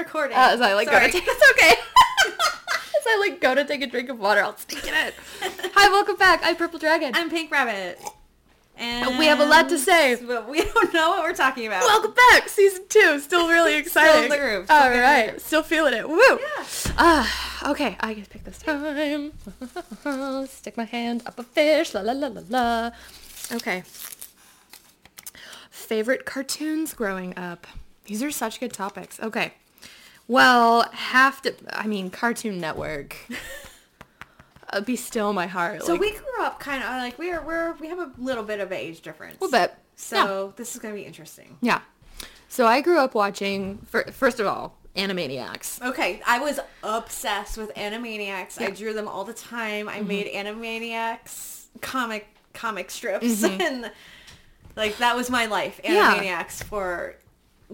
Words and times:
recording. 0.00 0.36
Uh, 0.36 0.48
as 0.52 0.60
I 0.60 0.74
like 0.74 0.88
Sorry. 0.88 1.00
go 1.00 1.06
to 1.06 1.12
take 1.12 1.24
it's 1.26 1.50
okay. 1.52 1.68
as 2.28 3.06
I 3.06 3.18
like 3.20 3.40
go 3.40 3.54
to 3.54 3.64
take 3.64 3.82
a 3.82 3.86
drink 3.86 4.08
of 4.08 4.18
water, 4.18 4.40
I'll 4.42 4.56
speak 4.56 4.86
in 4.86 4.94
it. 4.94 5.14
Hi, 5.74 5.88
welcome 5.90 6.16
back. 6.16 6.40
I'm 6.42 6.56
Purple 6.56 6.78
Dragon. 6.78 7.12
I'm 7.14 7.30
Pink 7.30 7.50
Rabbit. 7.50 8.00
And 8.76 9.18
We 9.18 9.26
have 9.26 9.40
a 9.40 9.44
lot 9.44 9.68
to 9.68 9.78
say. 9.78 10.16
But 10.16 10.48
we 10.48 10.62
don't 10.62 10.94
know 10.94 11.10
what 11.10 11.22
we're 11.22 11.34
talking 11.34 11.66
about. 11.66 11.82
welcome 11.82 12.14
back, 12.30 12.48
season 12.48 12.84
two. 12.88 13.20
Still 13.20 13.46
really 13.48 13.74
exciting. 13.76 14.24
in 14.24 14.30
the 14.30 14.38
groove, 14.38 14.64
still 14.64 14.76
All 14.76 14.82
getting 14.84 14.96
in 14.98 15.02
the 15.02 15.06
right, 15.06 15.28
groove. 15.32 15.42
still 15.42 15.62
feeling 15.62 15.92
it. 15.92 16.08
Woo. 16.08 16.18
Yeah. 16.18 16.64
Ah, 16.96 17.70
okay. 17.70 17.96
I 18.00 18.14
get 18.14 18.24
to 18.24 18.30
pick 18.30 18.44
this 18.44 18.58
time. 18.58 19.32
Stick 20.48 20.78
my 20.78 20.84
hand 20.84 21.22
up 21.26 21.38
a 21.38 21.42
fish. 21.42 21.92
La 21.92 22.00
la 22.00 22.12
la 22.12 22.28
la 22.28 22.40
la. 22.48 22.90
Okay. 23.52 23.82
Favorite 25.70 26.24
cartoons 26.24 26.94
growing 26.94 27.36
up. 27.36 27.66
These 28.06 28.22
are 28.22 28.30
such 28.30 28.60
good 28.60 28.72
topics. 28.72 29.20
Okay. 29.20 29.52
Well, 30.30 30.88
have 30.92 31.42
to. 31.42 31.54
I 31.72 31.88
mean, 31.88 32.08
Cartoon 32.10 32.60
Network. 32.60 33.16
uh, 34.70 34.80
be 34.80 34.94
still 34.94 35.32
my 35.32 35.48
heart. 35.48 35.82
So 35.82 35.92
like, 35.92 36.00
we 36.00 36.10
grew 36.12 36.42
up 36.44 36.60
kind 36.60 36.82
of 36.84 36.88
like 36.90 37.18
we're 37.18 37.42
we're 37.44 37.72
we 37.80 37.88
have 37.88 37.98
a 37.98 38.12
little 38.16 38.44
bit 38.44 38.60
of 38.60 38.70
an 38.70 38.78
age 38.78 39.00
difference. 39.00 39.40
a 39.40 39.44
little 39.44 39.58
bit. 39.58 39.74
So 39.96 40.54
this 40.56 40.74
is 40.76 40.80
gonna 40.80 40.94
be 40.94 41.02
interesting. 41.02 41.58
Yeah. 41.60 41.80
So 42.48 42.66
I 42.66 42.80
grew 42.80 42.98
up 43.00 43.14
watching. 43.14 43.78
fir- 43.78 44.10
First 44.12 44.38
of 44.38 44.46
all, 44.46 44.78
Animaniacs. 44.96 45.82
Okay, 45.82 46.22
I 46.24 46.38
was 46.38 46.60
obsessed 46.84 47.58
with 47.58 47.74
Animaniacs. 47.74 48.58
I 48.58 48.62
Yeah. 48.62 48.66
Mm-hmm. 48.68 48.74
drew 48.76 48.92
them 48.92 49.08
all 49.08 49.24
the 49.24 49.34
time. 49.34 49.88
I 49.88 50.00
made 50.00 50.32
Animaniacs 50.32 51.64
comic 51.80 52.28
comic 52.54 52.90
strips 52.90 53.42
and 53.44 53.90
like 54.76 54.96
that 54.98 55.16
was 55.16 55.28
my 55.28 55.46
life. 55.46 55.80
Yeah. 55.82 56.14
Animaniacs 56.14 56.62
for 56.62 57.16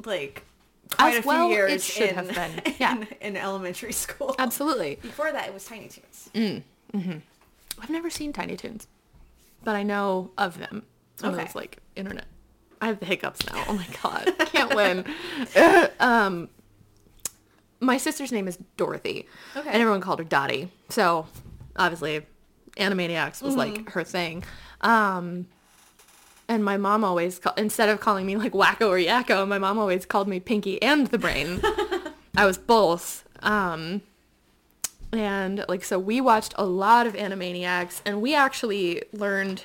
like 0.07 0.43
quite 0.91 1.13
As 1.15 1.19
a 1.19 1.23
few 1.23 1.29
well 1.29 1.47
it 1.51 1.55
years 1.55 1.85
should 1.85 2.11
in, 2.11 2.15
have 2.15 2.35
been. 2.35 2.75
Yeah. 2.79 2.97
in, 2.97 3.09
in 3.21 3.37
elementary 3.37 3.93
school. 3.93 4.35
Absolutely. 4.39 4.97
Before 5.03 5.31
that, 5.33 5.47
it 5.49 5.55
was 5.55 5.65
Tiny 5.65 5.89
Toons. 5.89 6.31
Mm. 6.35 7.23
I've 7.83 7.91
never 7.91 8.09
seen 8.11 8.33
Tiny 8.33 8.57
Toons, 8.57 8.87
but 9.65 9.75
I 9.77 9.83
know 9.83 10.31
of 10.39 10.59
them. 10.59 10.83
Okay. 11.23 11.29
of 11.29 11.37
those 11.37 11.55
like 11.55 11.79
internet. 11.95 12.27
I 12.81 12.87
have 12.89 13.01
the 13.01 13.07
hiccups 13.07 13.45
now. 13.47 13.65
Oh 13.69 13.73
my 13.75 13.87
god, 14.03 14.35
can't 14.49 14.75
win. 14.75 15.05
um, 16.01 16.49
my 17.81 17.97
sister's 17.99 18.33
name 18.33 18.49
is 18.49 18.59
Dorothy, 18.77 19.27
Okay. 19.57 19.69
and 19.71 19.81
everyone 19.81 20.01
called 20.01 20.19
her 20.19 20.25
Dottie. 20.25 20.71
So 20.91 21.27
obviously, 21.77 22.23
Animaniacs 22.77 23.43
was 23.43 23.55
Mm-hmm. 23.55 23.59
like 23.59 23.91
her 23.91 24.05
thing. 24.05 24.45
Um, 24.83 25.47
and 26.49 26.65
my 26.65 26.77
mom 26.77 27.05
always 27.05 27.39
call, 27.39 27.55
instead 27.57 27.89
of 27.89 28.01
calling 28.01 28.27
me 28.27 28.37
like 28.37 28.53
Wakko 28.53 28.89
or 28.89 28.99
Yakko, 28.99 29.47
my 29.47 29.59
mom 29.59 29.79
always 29.79 30.07
called 30.07 30.29
me 30.29 30.41
Pinky 30.41 30.81
and 30.83 31.07
the 31.09 31.19
Brain. 31.19 31.61
I 32.37 32.47
was 32.47 32.59
both. 32.59 33.25
Um, 33.43 34.03
and 35.13 35.65
like 35.69 35.85
so 35.85 35.99
we 35.99 36.21
watched 36.21 36.55
a 36.57 36.65
lot 36.65 37.07
of 37.07 37.15
Animaniacs 37.15 38.01
and 38.05 38.21
we 38.21 38.35
actually 38.35 39.03
learned 39.13 39.65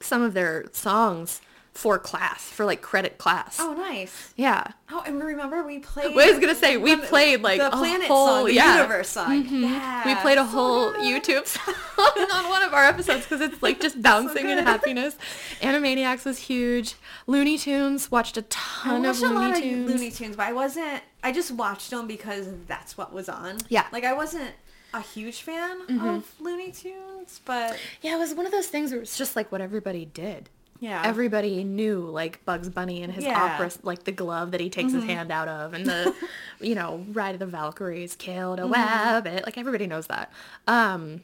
some 0.00 0.22
of 0.22 0.34
their 0.34 0.66
songs 0.72 1.40
for 1.76 1.98
class, 1.98 2.42
for 2.50 2.64
like 2.64 2.80
credit 2.80 3.18
class. 3.18 3.58
Oh, 3.60 3.74
nice. 3.74 4.32
Yeah. 4.36 4.68
Oh, 4.90 5.02
and 5.06 5.22
remember 5.22 5.62
we 5.62 5.78
played. 5.80 6.06
I 6.12 6.30
was 6.30 6.38
gonna 6.38 6.54
say 6.54 6.76
we 6.78 6.96
played 6.96 7.42
like 7.42 7.58
the 7.60 7.68
a 7.68 7.70
planet 7.76 8.06
whole, 8.06 8.26
song, 8.28 8.44
the 8.46 8.54
yeah. 8.54 8.62
Mm-hmm. 8.68 8.76
universe 8.78 9.08
song. 9.10 9.44
Yeah, 9.48 10.06
We 10.06 10.14
played 10.22 10.38
a 10.38 10.42
so 10.42 10.46
whole 10.46 10.92
good. 10.92 11.00
YouTube 11.22 11.46
song 11.46 12.28
on 12.32 12.48
one 12.48 12.62
of 12.62 12.72
our 12.72 12.84
episodes 12.84 13.24
because 13.24 13.40
it's 13.42 13.62
like 13.62 13.80
just 13.80 14.00
bouncing 14.08 14.48
in 14.48 14.58
happiness. 14.58 15.16
Animaniacs 15.60 16.24
was 16.24 16.38
huge. 16.38 16.94
Looney 17.26 17.58
Tunes 17.58 18.10
watched 18.10 18.36
a 18.36 18.42
ton 18.42 19.04
of 19.04 19.20
watched 19.20 19.22
a 19.22 19.26
Looney 19.28 19.52
lot 19.52 19.56
Tunes. 19.62 19.90
of 19.90 19.96
Looney 19.96 20.10
Tunes, 20.10 20.36
but 20.36 20.46
I 20.46 20.52
wasn't. 20.52 21.02
I 21.22 21.32
just 21.32 21.50
watched 21.50 21.90
them 21.90 22.06
because 22.06 22.48
that's 22.66 22.96
what 22.96 23.12
was 23.12 23.28
on. 23.28 23.58
Yeah. 23.68 23.82
Mm-hmm. 23.84 23.94
Like 23.94 24.04
I 24.04 24.12
wasn't 24.14 24.52
a 24.94 25.00
huge 25.02 25.42
fan 25.42 25.78
of 26.00 26.32
Looney 26.40 26.72
Tunes, 26.72 27.40
but 27.44 27.78
Yeah, 28.00 28.16
it 28.16 28.18
was 28.18 28.32
one 28.32 28.46
of 28.46 28.52
those 28.52 28.68
things 28.68 28.92
where 28.92 29.00
it's 29.02 29.18
just 29.18 29.36
like 29.36 29.52
what 29.52 29.60
everybody 29.60 30.06
did. 30.06 30.48
Yeah, 30.80 31.02
everybody 31.04 31.64
knew 31.64 32.00
like 32.00 32.44
Bugs 32.44 32.68
Bunny 32.68 33.02
and 33.02 33.12
his 33.12 33.24
Yeah. 33.24 33.34
Mm-hmm. 33.34 33.62
opera, 33.62 33.70
like 33.82 34.04
the 34.04 34.12
glove 34.12 34.50
that 34.52 34.60
he 34.60 34.68
takes 34.70 34.92
his 34.92 35.04
hand 35.04 35.30
out 35.32 35.48
of, 35.48 35.74
and 35.74 35.86
the, 35.86 36.14
you 36.60 36.74
know, 36.74 37.04
Ride 37.12 37.34
of 37.34 37.38
the 37.38 37.46
Valkyries 37.46 38.14
killed 38.16 38.58
a 38.58 38.62
Mm-hmm. 38.62 38.72
rabbit. 38.72 39.44
Like 39.46 39.56
everybody 39.58 39.86
knows 39.86 40.06
that. 40.08 40.30
Um, 40.66 41.22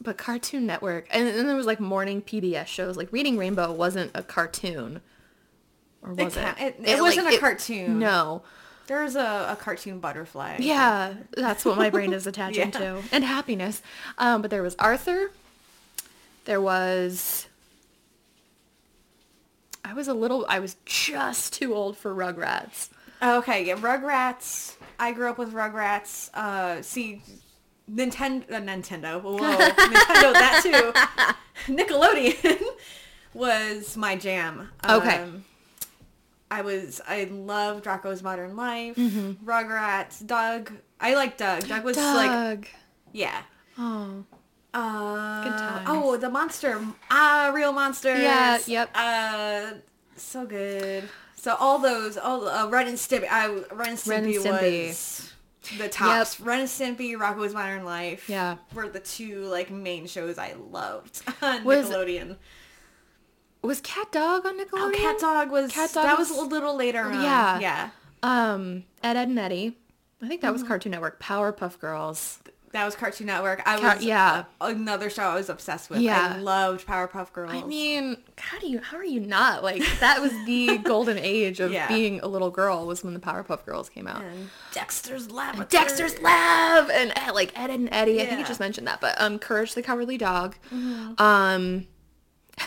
but 0.00 0.18
Cartoon 0.18 0.66
Network, 0.66 1.06
and 1.10 1.26
then 1.28 1.46
there 1.46 1.56
was 1.56 1.66
like 1.66 1.80
morning 1.80 2.20
PBS 2.20 2.66
shows. 2.66 2.96
Like 2.96 3.12
Reading 3.12 3.36
Rainbow 3.38 3.72
wasn't 3.72 4.10
a 4.14 4.22
cartoon, 4.22 5.00
or 6.02 6.14
was 6.14 6.36
it? 6.36 6.40
ca- 6.42 6.56
it- 6.58 6.76
it 6.84 7.00
wasn't 7.00 7.32
a 7.32 7.38
cartoon. 7.38 7.98
No. 8.00 8.42
there's 8.86 9.16
a, 9.16 9.46
a 9.50 9.56
cartoon 9.58 9.98
butterfly. 10.00 10.56
Yeah, 10.58 11.14
that's 11.36 11.64
what 11.64 11.78
my 11.78 11.88
brain 11.90 12.12
is 12.12 12.26
attaching 12.26 12.70
Yeah. 12.74 12.78
to, 12.96 13.02
and 13.12 13.24
happiness. 13.24 13.80
Um, 14.18 14.42
but 14.42 14.50
there 14.50 14.62
was 14.62 14.74
Arthur. 14.78 15.30
There 16.44 16.60
was. 16.60 17.46
I 19.84 19.92
was 19.92 20.08
a 20.08 20.14
little. 20.14 20.46
I 20.48 20.60
was 20.60 20.76
just 20.84 21.52
too 21.52 21.74
old 21.74 21.96
for 21.96 22.14
Rugrats. 22.14 22.88
Okay, 23.22 23.64
yeah, 23.66 23.76
Rugrats. 23.76 24.76
I 24.98 25.12
grew 25.12 25.28
up 25.30 25.38
with 25.38 25.52
Rugrats. 25.52 26.30
Uh, 26.34 26.82
see, 26.82 27.22
Nintendo, 27.90 28.50
uh, 28.50 28.60
Nintendo. 28.60 29.22
Whoa, 29.22 29.38
Nintendo. 29.38 30.32
That 30.32 30.60
too. 31.66 31.72
Nickelodeon 31.72 32.62
was 33.34 33.96
my 33.96 34.16
jam. 34.16 34.68
Okay. 34.88 35.16
Um, 35.18 35.44
I 36.50 36.62
was. 36.62 37.00
I 37.06 37.24
loved 37.24 37.84
Rocko's 37.84 38.22
Modern 38.22 38.56
Life. 38.56 38.96
Mm-hmm. 38.96 39.48
Rugrats. 39.48 40.26
Doug. 40.26 40.72
I 41.00 41.14
like 41.14 41.36
Doug. 41.36 41.66
Doug 41.68 41.84
was 41.84 41.96
like, 41.96 42.30
Doug. 42.30 42.66
yeah. 43.12 43.42
Oh. 43.78 44.24
Uh, 44.74 45.44
times. 45.58 45.86
oh, 45.88 46.16
the 46.16 46.28
monster. 46.28 46.80
Ah, 47.10 47.52
real 47.54 47.72
monsters. 47.72 48.20
Yeah, 48.20 48.58
yep. 48.66 48.90
Uh, 48.94 49.74
so 50.16 50.44
good. 50.46 51.08
So 51.36 51.54
all 51.60 51.78
those, 51.78 52.16
all 52.16 52.48
uh, 52.48 52.68
Ren 52.68 52.88
and 52.88 52.96
Stimpy. 52.98 53.26
I 53.30 53.46
Ren 53.72 53.90
and 53.90 53.98
Stimpy, 53.98 54.08
Ren 54.08 54.24
and 54.24 54.34
Stimpy. 54.34 54.88
was 54.88 55.32
the 55.78 55.88
tops. 55.88 56.40
Ren 56.40 56.60
and 56.60 56.68
Stimpy, 56.68 57.16
Rocko's 57.16 57.54
Modern 57.54 57.84
Life. 57.84 58.28
Yeah. 58.28 58.56
were 58.74 58.88
the 58.88 59.00
two 59.00 59.44
like 59.46 59.70
main 59.70 60.06
shows 60.06 60.38
I 60.38 60.54
loved 60.70 61.22
on 61.42 61.64
Was- 61.64 61.90
Nickelodeon. 61.90 62.36
Was 63.62 63.80
Cat 63.80 64.12
Dog 64.12 64.44
on 64.44 64.58
Nickelodeon? 64.58 64.68
Oh, 64.72 64.92
Cat 64.94 65.18
Dog 65.18 65.50
was 65.50 65.72
Cat 65.72 65.90
Dog 65.94 66.04
that 66.04 66.18
was, 66.18 66.28
was- 66.30 66.38
a 66.38 66.42
little 66.42 66.76
later 66.76 67.02
on. 67.02 67.22
Yeah. 67.22 67.58
yeah. 67.60 67.90
Um, 68.22 68.84
Ed, 69.02 69.16
Ed 69.16 69.28
and 69.28 69.38
Eddie. 69.38 69.76
I 70.22 70.28
think 70.28 70.40
that 70.40 70.48
Mm-hmm. 70.48 70.52
was 70.54 70.62
Cartoon 70.64 70.92
Network. 70.92 71.20
Powerpuff 71.20 71.78
Girls. 71.78 72.40
That 72.74 72.84
was 72.84 72.96
Cartoon 72.96 73.28
Network. 73.28 73.62
I 73.66 73.78
was 73.78 74.02
yeah. 74.02 74.46
another 74.60 75.08
show 75.08 75.22
I 75.22 75.36
was 75.36 75.48
obsessed 75.48 75.90
with. 75.90 76.00
Yeah. 76.00 76.34
I 76.34 76.40
loved 76.40 76.84
Powerpuff 76.84 77.32
Girls. 77.32 77.52
I 77.52 77.62
mean, 77.62 78.16
how 78.36 78.58
do 78.58 78.66
you? 78.66 78.80
How 78.80 78.96
are 78.96 79.04
you 79.04 79.20
not 79.20 79.62
like? 79.62 79.80
That 80.00 80.20
was 80.20 80.32
the 80.44 80.78
golden 80.82 81.16
age 81.16 81.60
of 81.60 81.70
Yeah. 81.70 81.86
being 81.86 82.18
a 82.18 82.26
little 82.26 82.50
girl. 82.50 82.84
Was 82.84 83.04
when 83.04 83.14
the 83.14 83.20
Powerpuff 83.20 83.64
Girls 83.64 83.88
came 83.88 84.08
out. 84.08 84.22
and 84.24 84.50
Dexter's 84.72 85.30
Laboratory. 85.30 85.68
Dexter's 85.68 86.20
Lab 86.20 86.90
and 86.90 87.12
eh, 87.14 87.30
like 87.30 87.56
Ed 87.56 87.70
and 87.70 87.88
Eddie. 87.92 88.20
I 88.20 88.26
think 88.26 88.40
you 88.40 88.44
just 88.44 88.58
mentioned 88.58 88.88
that, 88.88 89.00
but 89.00 89.14
um, 89.20 89.38
Courage 89.38 89.74
the 89.74 89.82
Cowardly 89.82 90.18
Dog. 90.18 90.56
Um, 90.72 91.86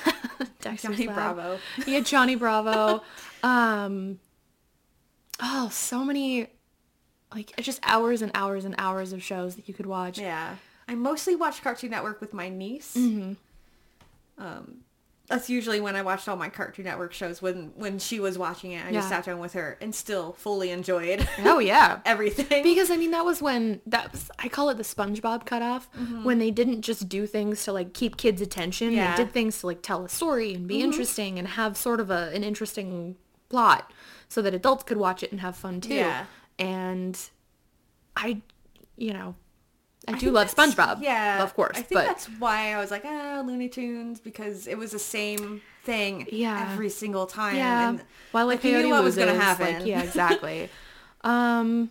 Dexter's 0.61 0.95
Johnny 0.95 1.07
Lab. 1.07 1.35
Bravo. 1.35 1.59
Yeah, 1.85 1.99
Johnny 1.99 2.35
Bravo. 2.35 3.03
um, 3.43 4.19
oh, 5.41 5.67
so 5.69 6.05
many, 6.05 6.47
like 7.33 7.53
just 7.57 7.79
hours 7.83 8.21
and 8.21 8.31
hours 8.33 8.65
and 8.65 8.75
hours 8.77 9.13
of 9.13 9.21
shows 9.23 9.55
that 9.55 9.67
you 9.67 9.73
could 9.73 9.85
watch. 9.85 10.17
Yeah. 10.19 10.55
I 10.87 10.95
mostly 10.95 11.35
watched 11.35 11.61
Cartoon 11.63 11.91
Network 11.91 12.21
with 12.21 12.33
my 12.33 12.47
niece. 12.49 12.95
Mm-hmm. 12.95 13.33
Um, 14.37 14.77
that's 15.27 15.49
usually 15.49 15.81
when 15.81 15.97
I 15.97 16.03
watched 16.03 16.29
all 16.29 16.37
my 16.37 16.47
Cartoon 16.47 16.85
Network 16.85 17.11
shows 17.11 17.41
when 17.41 17.73
when 17.75 17.99
she 17.99 18.21
was 18.21 18.37
watching 18.37 18.71
it. 18.71 18.85
I 18.85 18.93
just 18.93 19.09
sat 19.09 19.25
down 19.25 19.39
with 19.39 19.51
her 19.53 19.77
and 19.81 19.93
still 19.93 20.31
fully 20.33 20.69
enjoyed 20.71 21.27
Oh 21.39 21.59
yeah. 21.73 21.99
everything. 22.05 22.63
Because 22.63 22.89
I 22.89 22.95
mean 22.95 23.11
that 23.11 23.25
was 23.25 23.41
when 23.41 23.81
that 23.87 24.13
was 24.13 24.31
I 24.39 24.47
call 24.47 24.69
it 24.69 24.77
the 24.77 24.83
SpongeBob 24.83 25.45
cutoff 25.45 25.89
when 26.23 26.39
they 26.39 26.49
didn't 26.49 26.81
just 26.81 27.09
do 27.09 27.27
things 27.27 27.61
to 27.65 27.73
like 27.73 27.93
keep 27.93 28.15
kids' 28.15 28.39
attention. 28.41 28.93
Yeah. 28.93 29.17
They 29.17 29.23
did 29.25 29.33
things 29.33 29.59
to 29.59 29.67
like 29.67 29.81
tell 29.81 30.05
a 30.05 30.09
story 30.09 30.53
and 30.53 30.65
be 30.65 30.81
interesting 30.81 31.37
and 31.37 31.45
have 31.49 31.75
sort 31.75 31.99
of 31.99 32.09
a 32.09 32.31
an 32.33 32.45
interesting 32.45 33.17
plot 33.49 33.91
so 34.29 34.41
that 34.41 34.53
adults 34.53 34.83
could 34.83 34.97
watch 34.97 35.23
it 35.23 35.31
and 35.33 35.41
have 35.41 35.57
fun 35.57 35.81
too. 35.81 35.95
Yeah. 35.95 36.25
And 36.59 37.17
I 38.15 38.41
you 38.97 39.13
know 39.13 39.35
I, 40.07 40.17
do 40.17 40.31
love 40.31 40.53
SpongeBob. 40.53 41.01
Yeah, 41.01 41.43
Of 41.43 41.53
course. 41.53 41.77
I 41.77 41.81
think 41.81 41.99
but 41.99 42.05
that's 42.05 42.25
why 42.39 42.73
I 42.73 42.77
was 42.79 42.91
like, 42.91 43.03
ah, 43.05 43.43
Looney 43.45 43.67
Tunes 43.67 44.19
because 44.21 44.65
it 44.65 44.77
was 44.77 44.91
the 44.91 44.99
same 44.99 45.61
thing 45.83 46.27
Yeah. 46.31 46.69
every 46.71 46.89
single 46.89 47.25
time. 47.25 47.57
yeah. 47.57 47.89
And 47.89 48.01
While 48.31 48.45
like, 48.47 48.63
like, 48.63 48.71
you 48.71 48.81
knew 48.81 48.91
what 48.91 49.03
was 49.03 49.15
gonna 49.17 49.33
like, 49.33 49.41
happen. 49.41 49.85
yeah, 49.85 50.01
exactly. 50.01 50.69
um 51.21 51.89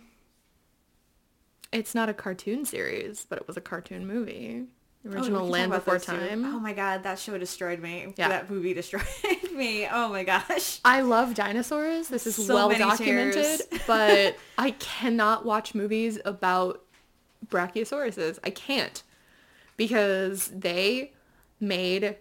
it's 1.71 1.93
not 1.93 2.09
a 2.09 2.13
cartoon 2.13 2.65
series, 2.65 3.25
but 3.29 3.37
it 3.39 3.45
was 3.47 3.57
a 3.57 3.61
cartoon 3.61 4.07
movie. 4.07 4.65
Oh, 5.09 5.13
Original 5.15 5.41
talk 5.41 5.49
Land 5.51 5.71
Before. 5.71 5.99
Time. 5.99 6.45
Oh 6.45 6.59
my 6.59 6.73
god, 6.73 7.03
that 7.03 7.19
show 7.19 7.37
destroyed 7.37 7.79
me. 7.81 8.13
Yeah. 8.17 8.29
That 8.29 8.49
movie 8.49 8.73
destroyed 8.73 9.03
me. 9.53 9.87
Oh 9.91 10.09
my 10.09 10.23
gosh. 10.23 10.79
I 10.85 11.01
love 11.01 11.33
dinosaurs. 11.33 12.07
This 12.09 12.27
is 12.27 12.35
So 12.35 12.53
well 12.53 12.69
documented, 12.69 13.61
but 13.87 14.35
I 14.57 14.71
cannot 14.71 15.45
watch 15.45 15.73
movies 15.75 16.19
about 16.25 16.83
brachiosauruses. 17.47 18.39
I 18.43 18.49
can't 18.49 19.03
because 19.77 20.47
they 20.47 21.13
made 21.59 22.17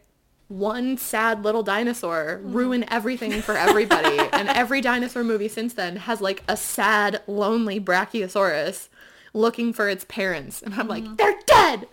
one 0.48 0.96
sad 0.96 1.42
little 1.42 1.62
dinosaur 1.62 2.38
Mm-hmm. 2.42 2.52
ruin 2.52 2.84
everything 2.88 3.42
for 3.42 3.56
everybody. 3.56 4.18
and 4.32 4.48
every 4.48 4.80
dinosaur 4.80 5.24
movie 5.24 5.48
since 5.48 5.74
then 5.74 5.96
has 5.96 6.20
like 6.20 6.42
a 6.48 6.56
sad, 6.56 7.20
lonely 7.26 7.80
brachiosaurus 7.80 8.88
looking 9.36 9.72
for 9.72 9.88
its 9.88 10.04
parents. 10.04 10.62
And 10.62 10.74
I'm 10.74 10.88
Mm-hmm. 10.88 11.06
like, 11.06 11.16
they're 11.18 11.38
dead. 11.46 11.86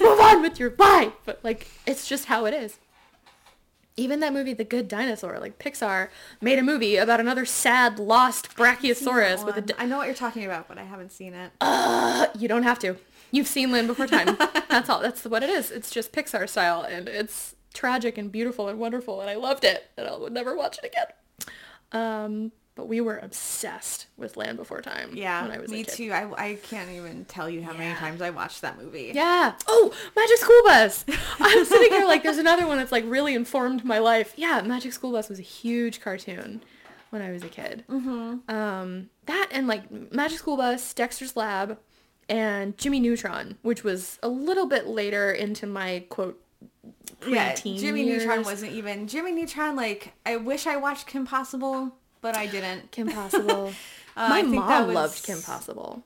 Move 0.00 0.20
on 0.20 0.42
with 0.42 0.58
your 0.58 0.74
life. 0.78 1.12
But 1.24 1.40
like, 1.42 1.68
it's 1.86 2.06
just 2.08 2.26
how 2.26 2.44
it 2.46 2.52
is. 2.54 2.78
Even 3.96 4.20
that 4.20 4.32
movie, 4.32 4.54
The 4.54 4.64
Good 4.64 4.88
Dinosaur, 4.88 5.38
like 5.38 5.58
Pixar 5.58 6.08
made 6.40 6.58
a 6.58 6.62
movie 6.62 6.96
about 6.96 7.20
another 7.20 7.44
sad, 7.44 7.98
lost 7.98 8.56
brachiosaurus 8.56 9.44
with 9.44 9.56
a. 9.56 9.60
Di- 9.60 9.74
I 9.78 9.84
know 9.86 9.98
what 9.98 10.06
you're 10.06 10.14
talking 10.14 10.44
about, 10.44 10.68
but 10.68 10.78
I 10.78 10.84
haven't 10.84 11.12
seen 11.12 11.34
it. 11.34 11.50
you 12.40 12.48
don't 12.48 12.62
have 12.62 12.78
to. 12.78 12.96
You've 13.30 13.48
seen 13.48 13.70
Land 13.72 13.88
Before 13.88 14.06
Time. 14.06 14.36
That's 14.70 14.88
all. 14.88 15.00
That's 15.00 15.24
what 15.24 15.42
it 15.42 15.50
is. 15.50 15.70
It's 15.70 15.90
just 15.90 16.12
Pixar 16.12 16.48
style, 16.48 16.80
and 16.82 17.08
it's 17.08 17.56
tragic 17.74 18.16
and 18.16 18.32
beautiful 18.32 18.68
and 18.68 18.78
wonderful, 18.78 19.20
and 19.20 19.28
I 19.28 19.34
loved 19.34 19.64
it, 19.64 19.90
and 19.98 20.06
I 20.08 20.16
would 20.16 20.32
never 20.32 20.56
watch 20.56 20.78
it 20.82 20.84
again. 20.86 21.06
Um, 21.92 22.52
but 22.74 22.88
we 22.88 23.00
were 23.00 23.18
obsessed 23.18 24.06
with 24.16 24.36
Land 24.36 24.56
Before 24.56 24.80
Time. 24.80 25.10
yeah, 25.14 25.42
when 25.42 25.50
I 25.50 25.58
was 25.58 25.70
me 25.70 25.82
a 25.82 25.84
kid. 25.84 25.94
too. 25.94 26.12
I, 26.12 26.50
I 26.50 26.54
can't 26.54 26.90
even 26.90 27.24
tell 27.24 27.48
you 27.48 27.62
how 27.62 27.72
many 27.72 27.94
times 27.96 28.22
I 28.22 28.30
watched 28.30 28.62
that 28.62 28.80
movie. 28.80 29.12
Yeah. 29.14 29.54
Oh, 29.66 29.92
Magic 30.16 30.38
School 30.38 30.62
Bus. 30.64 31.04
I'm 31.40 31.64
sitting 31.64 31.90
here 31.90 32.06
like 32.06 32.22
there's 32.22 32.38
another 32.38 32.66
one 32.66 32.78
that's 32.78 32.92
like 32.92 33.04
really 33.06 33.34
informed 33.34 33.84
my 33.84 33.98
life. 33.98 34.32
Yeah, 34.36 34.60
Magic 34.62 34.92
School 34.92 35.12
Bus 35.12 35.28
was 35.28 35.38
a 35.38 35.42
huge 35.42 36.00
cartoon 36.00 36.62
when 37.10 37.22
I 37.22 37.30
was 37.32 37.42
a 37.42 37.48
kid. 37.48 37.84
Mm-hmm. 37.88 38.54
Um, 38.54 39.10
that 39.26 39.48
and 39.52 39.66
like 39.66 39.90
Magic 40.12 40.38
School 40.38 40.56
Bus, 40.56 40.94
Dexter's 40.94 41.36
Lab, 41.36 41.78
and 42.28 42.78
Jimmy 42.78 43.00
Neutron, 43.00 43.58
which 43.62 43.84
was 43.84 44.18
a 44.22 44.28
little 44.28 44.66
bit 44.66 44.86
later 44.86 45.30
into 45.32 45.66
my 45.66 46.04
quote 46.08 46.40
yeah. 47.26 47.54
Jimmy 47.54 48.04
Neutron 48.04 48.42
wasn't 48.44 48.72
even 48.72 49.06
Jimmy 49.06 49.32
Neutron. 49.32 49.76
Like 49.76 50.14
I 50.24 50.36
wish 50.36 50.66
I 50.66 50.76
watched 50.76 51.06
Kim 51.06 51.26
Possible, 51.26 51.96
but 52.20 52.36
I 52.36 52.46
didn't. 52.46 52.90
Kim 52.90 53.08
Possible. 53.08 53.72
Uh, 54.16 54.28
my 54.28 54.38
I 54.38 54.42
think 54.42 54.54
that 54.56 54.80
mom 54.80 54.86
was- 54.88 54.94
loved 54.94 55.22
Kim 55.24 55.40
Possible. 55.40 56.02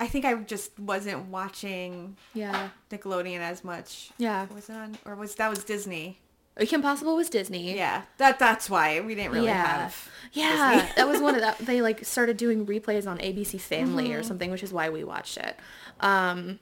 I 0.00 0.08
think 0.08 0.24
I 0.24 0.34
just 0.34 0.76
wasn't 0.78 1.26
watching 1.28 2.16
Yeah. 2.32 2.70
Nickelodeon 2.90 3.40
as 3.40 3.62
much. 3.62 4.10
Yeah. 4.16 4.46
Was 4.52 4.68
it 4.70 4.72
on 4.74 4.96
or 5.04 5.14
was 5.14 5.34
that 5.36 5.50
was 5.50 5.62
Disney? 5.62 6.18
Uh, 6.58 6.64
Kim 6.66 6.80
Possible 6.82 7.14
was 7.16 7.28
Disney. 7.28 7.76
Yeah. 7.76 8.02
That 8.16 8.38
that's 8.38 8.70
why 8.70 9.00
we 9.00 9.14
didn't 9.14 9.32
really 9.32 9.46
yeah. 9.46 9.62
have 9.82 10.08
Yeah, 10.32 10.88
that 10.96 11.06
was 11.06 11.20
one 11.20 11.34
of 11.34 11.42
that. 11.42 11.58
They 11.58 11.82
like 11.82 12.04
started 12.04 12.38
doing 12.38 12.64
replays 12.66 13.06
on 13.06 13.18
ABC 13.18 13.60
Family 13.60 14.04
Mm-hmm. 14.08 14.14
or 14.14 14.22
something, 14.22 14.50
which 14.50 14.62
is 14.62 14.72
why 14.72 14.88
we 14.88 15.04
watched 15.04 15.36
it. 15.36 15.54
Um, 16.00 16.58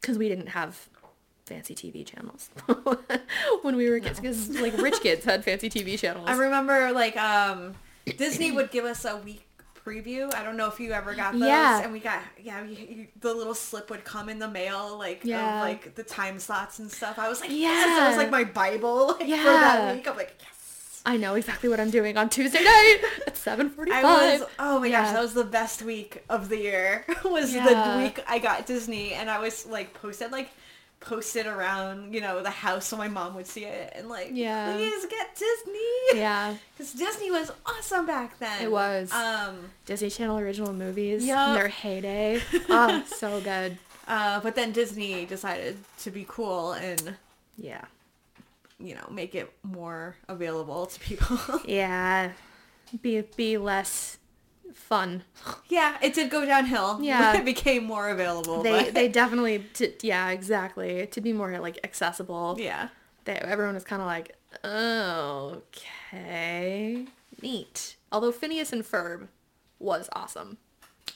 because 0.00 0.18
we 0.18 0.28
didn't 0.28 0.48
have 0.48 0.88
fancy 1.46 1.74
TV 1.74 2.04
channels 2.06 2.50
when 3.62 3.76
we 3.76 3.88
were 3.88 3.98
kids. 3.98 4.20
Because 4.20 4.50
like 4.60 4.76
rich 4.78 5.00
kids 5.00 5.24
had 5.24 5.42
fancy 5.42 5.70
TV 5.70 5.98
channels. 5.98 6.28
I 6.28 6.34
remember 6.36 6.92
like 6.92 7.16
um 7.16 7.74
Disney 8.16 8.52
would 8.52 8.70
give 8.70 8.84
us 8.84 9.04
a 9.04 9.16
week 9.16 9.46
preview. 9.84 10.32
I 10.34 10.44
don't 10.44 10.56
know 10.56 10.68
if 10.68 10.78
you 10.78 10.92
ever 10.92 11.14
got 11.14 11.32
those. 11.32 11.42
Yeah. 11.42 11.82
And 11.82 11.92
we 11.92 11.98
got 12.00 12.20
yeah, 12.40 12.62
you, 12.64 12.76
you, 12.88 13.06
the 13.20 13.34
little 13.34 13.54
slip 13.54 13.90
would 13.90 14.04
come 14.04 14.28
in 14.28 14.38
the 14.38 14.48
mail 14.48 14.96
like 14.98 15.20
Yeah. 15.24 15.56
of 15.62 15.68
like 15.68 15.94
the 15.94 16.02
time 16.04 16.38
slots 16.38 16.78
and 16.78 16.90
stuff. 16.90 17.18
I 17.18 17.28
was 17.28 17.40
like, 17.40 17.50
Yeah. 17.50 17.56
yes, 17.56 17.86
that 17.86 18.08
was 18.08 18.16
like 18.16 18.30
my 18.30 18.44
bible 18.44 19.06
like, 19.20 19.20
for 19.20 19.26
that 19.26 19.94
week. 19.96 20.08
I'm 20.08 20.16
like, 20.16 20.36
yes. 20.40 21.02
I 21.04 21.16
know 21.16 21.34
exactly 21.34 21.68
what 21.68 21.80
I'm 21.80 21.90
doing 21.90 22.16
on 22.16 22.28
Tuesday 22.28 22.62
night 22.62 22.98
at 23.26 23.34
7:45. 23.34 23.90
I 23.92 24.02
was 24.38 24.48
oh 24.60 24.78
my 24.80 24.86
Yeah. 24.86 25.02
gosh, 25.02 25.14
that 25.14 25.22
was 25.22 25.34
the 25.34 25.44
best 25.44 25.82
week 25.82 26.22
of 26.28 26.48
the 26.48 26.58
year. 26.58 27.04
was 27.24 27.52
Yeah. 27.52 27.96
the 27.98 28.04
week 28.04 28.22
I 28.28 28.38
got 28.38 28.66
Disney 28.66 29.14
and 29.14 29.28
I 29.28 29.40
was 29.40 29.66
like 29.66 29.94
posted 29.94 30.30
like 30.30 30.50
posted 31.02 31.46
around, 31.46 32.14
you 32.14 32.20
know, 32.20 32.42
the 32.42 32.50
house 32.50 32.86
so 32.86 32.96
my 32.96 33.08
mom 33.08 33.34
would 33.34 33.46
see 33.46 33.64
it 33.64 33.92
and 33.96 34.08
like 34.08 34.30
Yeah. 34.32 34.74
please 34.74 35.04
get 35.06 35.34
Disney. 35.36 36.18
yeah, 36.20 36.54
Because 36.76 36.92
Disney 36.94 37.30
was 37.30 37.50
awesome 37.66 38.06
back 38.06 38.38
then. 38.38 38.62
It 38.62 38.70
was. 38.70 39.12
Um, 39.12 39.70
Disney 39.84 40.08
Channel 40.10 40.38
original 40.38 40.72
movies 40.72 41.22
in 41.22 41.28
their 41.28 41.68
heyday. 41.68 42.40
oh, 42.68 43.04
so 43.06 43.40
good. 43.40 43.76
uh, 44.08 44.40
but 44.40 44.54
then 44.54 44.72
Disney 44.72 45.26
decided 45.26 45.76
to 46.00 46.10
be 46.10 46.24
cool 46.28 46.72
and, 46.72 47.16
Yeah. 47.58 47.84
you 48.80 48.94
know, 48.94 49.06
make 49.10 49.34
it 49.34 49.52
more 49.62 50.16
available 50.28 50.86
to 50.86 51.00
people. 51.00 51.38
Yeah. 51.66 52.32
Be 53.00 53.22
be 53.36 53.56
less 53.56 54.18
fun. 54.74 55.24
yeah, 55.68 55.96
it 56.02 56.14
did 56.14 56.30
go 56.30 56.44
downhill. 56.44 56.98
Yeah. 57.02 57.36
it 57.36 57.44
became 57.44 57.84
more 57.84 58.08
available. 58.10 58.62
They 58.62 58.84
but- 58.84 58.94
they 58.94 59.08
definitely 59.20 59.64
t- 59.74 59.94
yeah 60.02 60.30
exactly 60.30 61.06
to 61.08 61.20
be 61.20 61.32
more 61.32 61.58
like 61.58 61.78
accessible. 61.84 62.56
yeah. 62.58 62.88
They, 63.24 63.34
everyone 63.34 63.74
was 63.74 63.84
kind 63.84 64.02
of 64.02 64.06
like 64.06 64.36
okay 66.12 67.06
neat. 67.40 67.96
Although 68.10 68.32
Phineas 68.32 68.72
and 68.72 68.82
Ferb 68.84 69.28
was 69.78 70.08
awesome. 70.12 70.58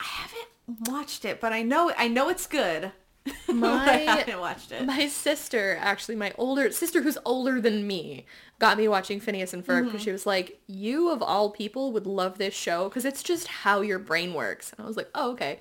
I 0.01 0.05
haven't 0.05 0.89
watched 0.91 1.25
it, 1.25 1.41
but 1.41 1.53
I 1.53 1.63
know 1.63 1.93
I 1.97 2.09
know 2.09 2.29
it's 2.29 2.47
good. 2.47 2.93
I 3.49 3.53
My 3.53 3.93
haven't 3.93 4.41
watched 4.41 4.73
it. 4.73 4.85
my 4.85 5.09
sister 5.09 5.79
actually 5.81 6.17
my 6.17 6.33
older 6.39 6.71
sister 6.71 7.03
who's 7.03 7.19
older 7.25 7.61
than 7.61 7.87
me 7.87 8.27
got 8.59 8.79
me 8.79 8.89
watching 8.89 9.21
Phineas 9.21 9.53
and 9.53 9.65
Ferb 9.65 9.85
because 9.85 10.01
mm-hmm. 10.01 10.05
she 10.05 10.13
was 10.13 10.27
like 10.27 10.61
you 10.67 11.11
of 11.11 11.23
all 11.23 11.51
people 11.51 11.93
would 11.93 12.07
love 12.07 12.39
this 12.39 12.55
show 12.55 12.89
because 12.89 13.05
it's 13.05 13.23
just 13.23 13.49
how 13.49 13.81
your 13.81 13.99
brain 13.99 14.35
works. 14.35 14.73
And 14.73 14.85
I 14.85 14.89
was 14.89 14.97
like 14.97 15.11
oh 15.15 15.33
okay. 15.33 15.59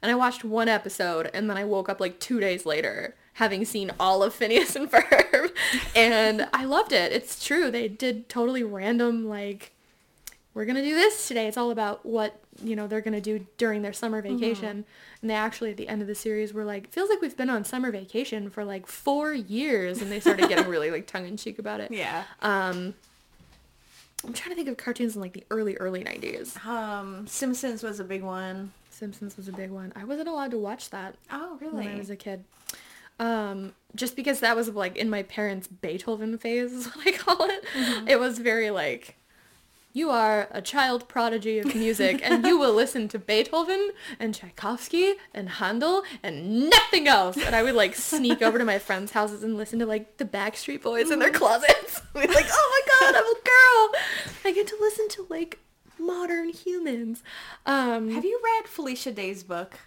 And 0.00 0.10
I 0.10 0.14
watched 0.14 0.44
one 0.44 0.68
episode 0.68 1.30
and 1.34 1.50
then 1.50 1.56
I 1.56 1.64
woke 1.64 1.88
up 1.88 2.00
like 2.00 2.20
two 2.20 2.40
days 2.40 2.64
later 2.64 3.16
having 3.34 3.64
seen 3.64 3.90
all 4.00 4.22
of 4.22 4.34
Phineas 4.34 4.76
and 4.76 4.90
Ferb. 4.90 5.50
And 5.94 6.48
I 6.52 6.64
loved 6.64 6.92
it. 6.92 7.12
It's 7.12 7.44
true. 7.44 7.70
They 7.70 7.88
did 7.88 8.28
totally 8.28 8.62
random 8.62 9.28
like 9.28 9.72
we're 10.54 10.64
gonna 10.64 10.82
do 10.82 10.94
this 10.94 11.28
today. 11.28 11.46
It's 11.46 11.56
all 11.56 11.70
about 11.70 12.06
what 12.06 12.40
you 12.62 12.74
know 12.76 12.86
they're 12.86 13.00
gonna 13.00 13.20
do 13.20 13.46
during 13.56 13.82
their 13.82 13.92
summer 13.92 14.20
vacation. 14.22 14.84
And 15.20 15.30
they 15.30 15.34
actually 15.34 15.70
at 15.70 15.76
the 15.76 15.88
end 15.88 16.00
of 16.02 16.08
the 16.08 16.14
series 16.14 16.52
were 16.54 16.64
like, 16.64 16.90
feels 16.90 17.08
like 17.10 17.20
we've 17.20 17.36
been 17.36 17.50
on 17.50 17.64
summer 17.64 17.90
vacation 17.90 18.50
for 18.50 18.64
like 18.64 18.86
four 18.86 19.32
years, 19.32 20.00
and 20.02 20.10
they 20.12 20.20
started 20.20 20.48
getting 20.48 20.68
really 20.68 20.90
like 20.90 21.06
tongue 21.06 21.26
in 21.26 21.36
cheek 21.36 21.58
about 21.58 21.80
it. 21.80 21.90
yeah. 21.90 22.24
Um, 22.42 22.94
I'm 24.26 24.32
trying 24.32 24.50
to 24.50 24.56
think 24.56 24.68
of 24.68 24.76
cartoons 24.76 25.14
in 25.14 25.20
like 25.22 25.32
the 25.32 25.44
early 25.50 25.76
early 25.76 26.02
90s. 26.02 26.64
Um, 26.66 27.26
Simpsons 27.28 27.82
was 27.84 28.00
a 28.00 28.04
big 28.04 28.22
one. 28.22 28.72
Simpsons 28.90 29.36
was 29.36 29.46
a 29.46 29.52
big 29.52 29.70
one. 29.70 29.92
I 29.94 30.04
wasn't 30.04 30.28
allowed 30.28 30.50
to 30.50 30.58
watch 30.58 30.90
that 30.90 31.14
Oh, 31.30 31.56
really 31.60 31.74
when 31.84 31.88
I 31.94 31.96
was 31.98 32.10
a 32.10 32.16
kid. 32.16 32.42
Um, 33.20 33.74
just 33.94 34.16
because 34.16 34.40
that 34.40 34.56
was 34.56 34.68
like 34.70 34.96
in 34.96 35.08
my 35.08 35.22
parents' 35.22 35.68
Beethoven 35.68 36.36
phase, 36.38 36.72
is 36.72 36.86
what 36.96 37.06
I 37.06 37.12
call 37.12 37.46
it. 37.48 37.64
It 38.08 38.18
was 38.18 38.38
very 38.40 38.70
like, 38.70 39.16
you 39.92 40.10
are 40.10 40.48
a 40.50 40.60
child 40.62 41.08
prodigy 41.08 41.58
of 41.58 41.74
music 41.74 42.20
and 42.22 42.44
you 42.46 42.58
will 42.58 42.72
listen 42.74 43.08
to 43.08 43.18
Beethoven 43.18 43.90
and 44.18 44.34
Tchaikovsky 44.34 45.14
and 45.34 45.48
Handel 45.48 46.02
and 46.22 46.68
nothing 46.70 47.08
else. 47.08 47.36
And 47.36 47.56
I 47.56 47.62
would 47.62 47.74
like 47.74 47.94
sneak 47.94 48.42
over 48.42 48.58
to 48.58 48.64
my 48.64 48.78
friends' 48.78 49.12
houses 49.12 49.42
and 49.42 49.56
listen 49.56 49.78
to 49.78 49.86
like 49.86 50.18
the 50.18 50.24
Backstreet 50.24 50.82
Boys 50.82 51.10
in 51.10 51.18
their 51.18 51.30
closets. 51.32 52.02
We'd 52.14 52.30
like, 52.30 52.46
oh 52.50 52.84
my 52.86 53.10
god, 53.12 53.16
I'm 53.16 53.24
a 53.24 53.34
girl. 53.44 54.00
I 54.44 54.52
get 54.54 54.66
to 54.68 54.76
listen 54.80 55.08
to 55.10 55.26
like 55.28 55.58
modern 55.98 56.50
humans. 56.50 57.22
Um, 57.66 58.10
Have 58.10 58.24
you 58.24 58.40
read 58.44 58.68
Felicia 58.68 59.10
Day's 59.12 59.42
book? 59.42 59.78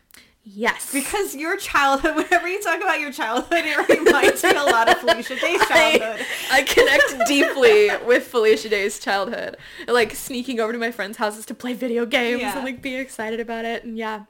Yes. 0.43 0.91
Because 0.91 1.35
your 1.35 1.57
childhood, 1.57 2.15
whenever 2.15 2.47
you 2.47 2.61
talk 2.61 2.81
about 2.81 2.99
your 2.99 3.11
childhood, 3.11 3.63
it 3.65 3.89
reminds 3.89 4.43
me 4.43 4.51
a 4.51 4.63
lot 4.63 4.89
of 4.89 4.97
Felicia 4.99 5.35
Day's 5.39 5.59
childhood. 5.67 6.25
I, 6.51 6.59
I 6.59 6.61
connect 6.63 7.27
deeply 7.27 7.89
with 8.05 8.27
Felicia 8.27 8.69
Day's 8.69 8.99
childhood. 8.99 9.57
Like 9.87 10.13
sneaking 10.15 10.59
over 10.59 10.71
to 10.73 10.77
my 10.79 10.91
friends' 10.91 11.17
houses 11.17 11.45
to 11.47 11.53
play 11.53 11.73
video 11.73 12.05
games 12.05 12.41
Yeah. 12.41 12.55
and 12.55 12.65
like 12.65 12.81
be 12.81 12.95
excited 12.95 13.39
about 13.39 13.65
it. 13.65 13.83
And 13.83 13.97
yeah, 13.97 14.23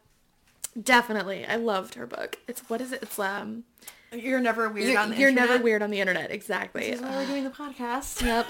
definitely. 0.81 1.45
I 1.45 1.55
loved 1.55 1.95
her 1.95 2.05
book. 2.07 2.37
It's 2.47 2.61
what 2.69 2.81
is 2.81 2.91
it? 2.91 3.01
It's 3.03 3.17
um 3.19 3.63
You're 4.11 4.39
never 4.39 4.69
weird 4.69 4.89
you're, 4.89 4.99
on 4.99 5.09
the 5.11 5.15
you're 5.17 5.29
internet. 5.29 5.49
never 5.51 5.63
weird 5.63 5.81
on 5.81 5.89
the 5.91 5.99
internet. 5.99 6.31
Exactly. 6.31 6.89
This 6.91 6.99
is 6.99 7.05
why 7.05 7.15
we're 7.17 7.25
doing 7.27 7.43
the 7.43 7.49
podcast. 7.49 8.21
yep. 8.21 8.45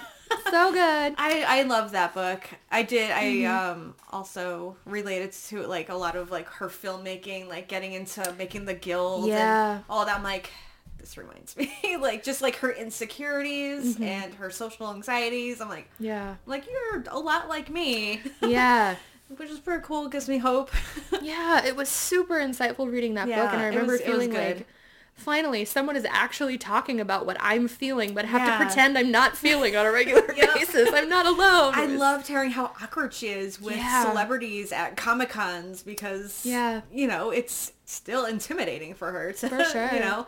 So 0.50 0.72
good. 0.72 1.16
I 1.18 1.46
I 1.48 1.64
love 1.64 1.92
that 1.92 2.14
book. 2.14 2.42
I 2.72 2.84
did. 2.84 3.12
I 3.12 3.24
Mm-hmm. 3.24 3.72
um 3.80 3.96
also 4.12 4.76
related 4.86 5.32
to 5.50 5.66
like 5.68 5.90
a 5.90 5.96
lot 5.96 6.16
of 6.16 6.32
like 6.32 6.48
her 6.48 6.68
filmmaking, 6.68 7.48
like 7.48 7.68
getting 7.68 7.94
into 7.94 8.34
making 8.38 8.66
the 8.66 8.74
guild 8.74 9.28
Yeah. 9.28 9.76
and 9.76 9.84
all 9.90 10.06
that. 10.06 10.18
I'm 10.18 10.24
like, 10.24 10.50
this 10.98 11.18
reminds 11.18 11.56
me, 11.58 11.72
like 12.00 12.24
just 12.24 12.42
like 12.42 12.58
her 12.58 12.72
insecurities 12.72 13.96
Mm-hmm. 13.96 14.04
and 14.04 14.34
her 14.36 14.50
social 14.50 14.90
anxieties. 14.94 15.62
I'm 15.62 15.70
like, 15.70 15.90
Yeah. 16.00 16.36
Like 16.46 16.66
you're 16.70 17.04
a 17.10 17.20
lot 17.20 17.48
like 17.50 17.70
me, 17.70 18.22
Yeah. 18.42 18.96
which 19.38 19.50
is 19.50 19.60
pretty 19.60 19.84
cool. 19.84 20.08
Gives 20.10 20.28
me 20.30 20.38
hope. 20.38 20.72
Yeah, 21.22 21.64
it 21.66 21.76
was 21.76 21.88
super 21.88 22.36
insightful 22.36 22.92
reading 22.92 23.14
that 23.14 23.28
book, 23.28 23.36
and 23.38 23.60
Yeah, 23.60 23.66
I 23.66 23.68
remember 23.68 23.94
was- 23.94 24.02
feeling 24.02 24.32
good. 24.32 24.58
like 24.58 24.68
finally 25.14 25.66
someone 25.66 25.96
is 25.96 26.06
actually 26.10 26.58
talking 26.58 27.00
about 27.00 27.26
what 27.26 27.38
I'm 27.40 27.68
feeling, 27.68 28.14
but 28.14 28.26
have 28.26 28.42
Yeah. 28.42 28.58
to 28.58 28.66
pretend 28.66 28.98
I'm 28.98 29.12
not 29.12 29.38
feeling 29.38 29.76
on 29.76 29.86
a 29.86 29.92
regular 29.92 30.22
Yep. 30.36 30.54
basis. 30.56 30.90
I'm 30.94 31.10
not 31.10 31.26
alone. 31.26 31.74
I 31.76 31.86
was- 31.86 32.00
loved 32.00 32.28
hearing 32.28 32.52
how 32.52 32.66
awkward 32.82 33.14
she 33.14 33.28
is 33.28 33.62
with 33.62 33.78
Yeah. 33.78 34.04
celebrities 34.04 34.72
at 34.72 34.98
Comic 34.98 35.30
Cons 35.30 35.84
because, 35.84 36.42
Yeah. 36.46 36.82
you 36.92 37.08
know, 37.08 37.30
it's 37.30 37.72
still 37.86 38.26
intimidating 38.26 38.94
for 38.96 39.12
her 39.12 39.32
to, 39.34 39.50
For 39.50 39.64
sure. 39.72 39.90
you 39.94 40.00
know. 40.00 40.26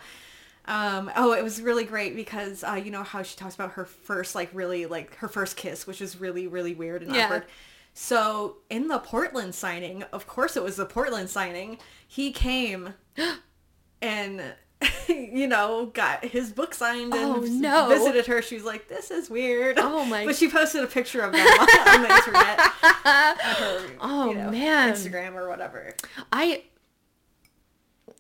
Um, 0.66 1.12
oh, 1.18 1.34
it 1.34 1.44
was 1.44 1.60
really 1.62 1.84
great 1.84 2.16
because, 2.16 2.64
uh, 2.64 2.74
you 2.82 2.90
know, 2.92 3.04
how 3.04 3.22
she 3.24 3.36
talks 3.36 3.56
about 3.56 3.72
her 3.74 3.84
first, 3.86 4.34
like, 4.36 4.50
really, 4.54 4.86
like, 4.86 5.16
her 5.18 5.28
first 5.28 5.58
kiss, 5.58 5.86
which 5.86 6.02
is 6.02 6.22
really, 6.22 6.48
really 6.48 6.74
weird 6.74 7.02
and 7.04 7.14
Yeah. 7.14 7.26
awkward. 7.26 7.46
So, 7.94 8.58
in 8.70 8.88
the 8.88 9.00
Portland 9.00 9.56
signing, 9.56 10.04
of 10.14 10.26
course 10.26 10.56
it 10.56 10.64
was 10.64 10.78
the 10.78 10.86
Portland 10.86 11.30
signing, 11.30 11.80
he 12.08 12.32
came 12.32 12.94
and, 14.02 14.54
you 15.08 15.48
know, 15.48 15.88
got 15.94 16.24
his 16.26 16.52
book 16.52 16.74
signed 16.74 17.14
and 17.14 17.24
Oh, 17.26 17.40
no. 17.40 17.88
visited 17.90 18.26
her. 18.28 18.42
She 18.42 18.56
was 18.56 18.64
like, 18.64 18.88
this 18.90 19.12
is 19.12 19.30
weird. 19.30 19.78
Oh, 19.80 20.06
my- 20.06 20.26
But 20.28 20.36
she 20.36 20.50
posted 20.50 20.84
a 20.84 20.88
picture 20.88 21.22
of 21.22 21.32
them 21.32 21.46
on, 21.60 22.02
the 22.04 22.10
internet. 22.16 22.60
her, 22.60 23.88
Oh, 24.02 24.30
you 24.30 24.36
know, 24.36 24.52
man. 24.52 24.94
Instagram 24.94 25.36
or 25.36 25.48
whatever. 25.50 25.96
I 26.32 26.64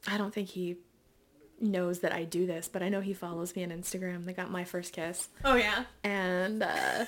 I 0.08 0.18
don't 0.18 0.34
think 0.34 0.50
he 0.50 0.78
knows 1.62 2.00
that 2.00 2.12
I 2.12 2.24
do 2.26 2.46
this, 2.46 2.68
but 2.68 2.84
I 2.84 2.90
know 2.90 3.00
he 3.02 3.14
follows 3.14 3.56
me 3.56 3.64
on 3.64 3.70
Instagram. 3.70 4.26
They 4.26 4.34
got 4.34 4.52
my 4.52 4.64
first 4.66 4.92
kiss. 4.94 5.30
Oh, 5.46 5.56
yeah. 5.56 5.86
And 6.04 6.62
uh 6.64 7.06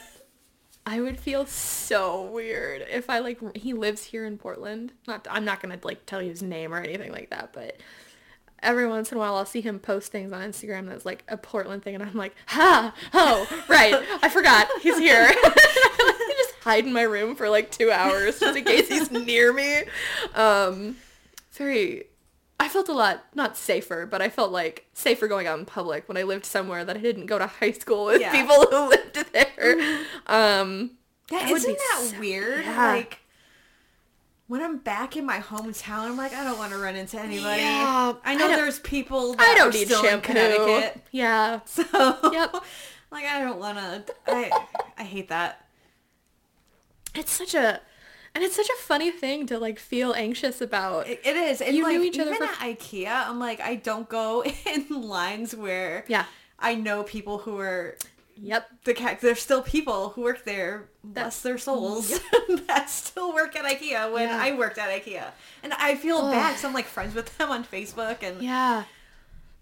I 0.88 1.02
would 1.02 1.20
feel 1.20 1.48
so 1.48 2.30
weird 2.32 2.86
if 2.90 3.10
I 3.10 3.18
like 3.20 3.58
he 3.58 3.74
lives 3.74 4.04
here 4.04 4.24
in 4.24 4.38
Portland. 4.38 4.94
Not 5.08 5.28
I'm 5.32 5.44
not 5.44 5.60
going 5.62 5.78
to 5.78 5.86
like 5.88 6.06
tell 6.06 6.22
you 6.22 6.30
his 6.30 6.44
name 6.44 6.74
or 6.74 6.78
anything 6.80 7.12
like 7.12 7.32
that, 7.32 7.54
but 7.54 7.78
every 8.66 8.88
once 8.88 9.12
in 9.12 9.18
a 9.18 9.20
while 9.20 9.36
I'll 9.36 9.46
see 9.46 9.62
him 9.62 9.80
post 9.80 10.12
things 10.12 10.34
on 10.34 10.42
Instagram 10.42 10.88
that's 10.88 11.06
like 11.06 11.24
a 11.28 11.38
Portland 11.38 11.84
thing 11.84 11.96
and 11.96 12.04
I'm 12.04 12.16
like, 12.16 12.36
"Ha! 12.48 12.94
Oh, 13.14 13.48
right. 13.70 13.96
I 14.22 14.30
forgot. 14.30 14.68
He's 14.82 14.98
here." 14.98 15.28
I 15.32 16.34
just 16.38 16.56
hide 16.64 16.86
in 16.86 16.94
my 16.94 17.04
room 17.04 17.36
for 17.36 17.48
like 17.50 17.72
2 17.72 17.92
hours 17.92 18.40
just 18.40 18.58
in 18.58 18.64
case 18.66 18.88
he's 18.90 19.12
near 19.12 19.54
me. 19.54 19.84
Um 20.34 20.98
very 21.54 22.06
I 22.60 22.70
felt 22.70 22.88
a 22.90 22.94
lot 22.94 23.26
not 23.36 23.58
safer, 23.58 24.06
but 24.06 24.22
I 24.22 24.30
felt 24.30 24.52
like 24.52 24.86
safer 24.94 25.28
going 25.28 25.46
out 25.46 25.60
in 25.60 25.66
public 25.66 26.08
when 26.08 26.16
I 26.18 26.24
lived 26.24 26.46
somewhere 26.46 26.86
that 26.86 26.96
I 26.96 27.02
didn't 27.02 27.26
go 27.26 27.38
to 27.38 27.48
high 27.48 27.72
school 27.74 28.06
with 28.06 28.22
Yeah. 28.22 28.32
people 28.32 28.66
who 28.72 28.90
lived 28.90 29.26
there. 29.34 30.00
Um, 30.28 30.92
yeah, 31.30 31.50
isn't 31.50 31.78
that 31.78 32.08
so- 32.14 32.20
weird? 32.20 32.64
yeah. 32.64 32.94
Like, 32.94 33.20
when 34.48 34.62
I'm 34.62 34.78
back 34.78 35.18
in 35.18 35.26
my 35.26 35.40
hometown, 35.40 36.02
I'm 36.06 36.18
like, 36.18 36.34
I 36.34 36.44
don't 36.44 36.58
want 36.58 36.72
to 36.72 36.78
run 36.78 36.96
into 36.96 37.20
anybody. 37.20 37.62
Yeah, 37.62 38.14
I 38.24 38.36
know 38.36 38.46
I 38.52 38.56
there's 38.56 38.80
people 38.80 39.34
that 39.34 39.42
I 39.42 39.56
don't 39.58 39.74
need 39.74 39.88
still 39.88 40.02
in 40.04 40.10
shampoo. 40.10 40.28
Connecticut. 40.28 41.02
Yeah. 41.12 41.60
So, 41.66 41.84
Yep. 42.32 42.56
like, 43.12 43.26
I 43.26 43.40
don't 43.42 43.60
want 43.60 43.78
to. 43.78 44.14
I, 44.28 44.52
I 44.98 45.04
hate 45.04 45.30
that. 45.30 45.66
It's 47.16 47.32
such 47.32 47.54
a 47.56 47.80
and 48.36 48.44
it's 48.44 48.56
such 48.58 48.68
a 48.68 48.76
funny 48.82 49.10
thing 49.12 49.48
to 49.48 49.58
like 49.58 49.80
feel 49.80 50.14
anxious 50.14 50.60
about. 50.62 51.08
It, 51.08 51.22
it 51.24 51.36
is. 51.38 51.62
And 51.62 51.76
You 51.76 51.84
like, 51.84 51.94
knew 51.98 52.04
each 52.04 52.20
other 52.20 52.34
even 52.34 52.46
for- 52.48 52.54
at 52.54 52.60
IKEA, 52.78 53.08
I'm 53.30 53.40
like, 53.40 53.62
I 53.62 53.76
don't 53.76 54.10
go 54.10 54.44
in 54.66 54.88
lines 55.02 55.56
where 55.56 56.04
Yeah. 56.08 56.26
I 56.60 56.76
know 56.76 57.04
people 57.04 57.38
who 57.40 57.58
are 57.60 57.96
Yep. 58.38 58.70
the 58.84 58.94
cat. 58.94 59.22
There's 59.22 59.40
still 59.42 59.62
people 59.62 60.10
who 60.10 60.22
work 60.22 60.44
there, 60.46 60.90
bless 61.04 61.42
their 61.42 61.58
souls, 61.58 62.20
that 62.68 62.90
still 62.90 63.34
work 63.34 63.56
at 63.56 63.66
IKEA 63.66 64.12
when 64.12 64.30
Yeah. 64.30 64.40
I 64.42 64.52
worked 64.58 64.78
at 64.78 64.90
IKEA, 64.90 65.26
and 65.64 65.74
I 65.74 65.96
feel 65.96 66.18
Ugh. 66.18 66.32
bad. 66.34 66.58
So 66.58 66.68
I'm 66.68 66.74
like 66.74 66.86
friends 66.86 67.16
with 67.16 67.38
them 67.38 67.50
on 67.52 67.64
Facebook, 67.64 68.22
and 68.24 68.42
Yeah. 68.42 68.84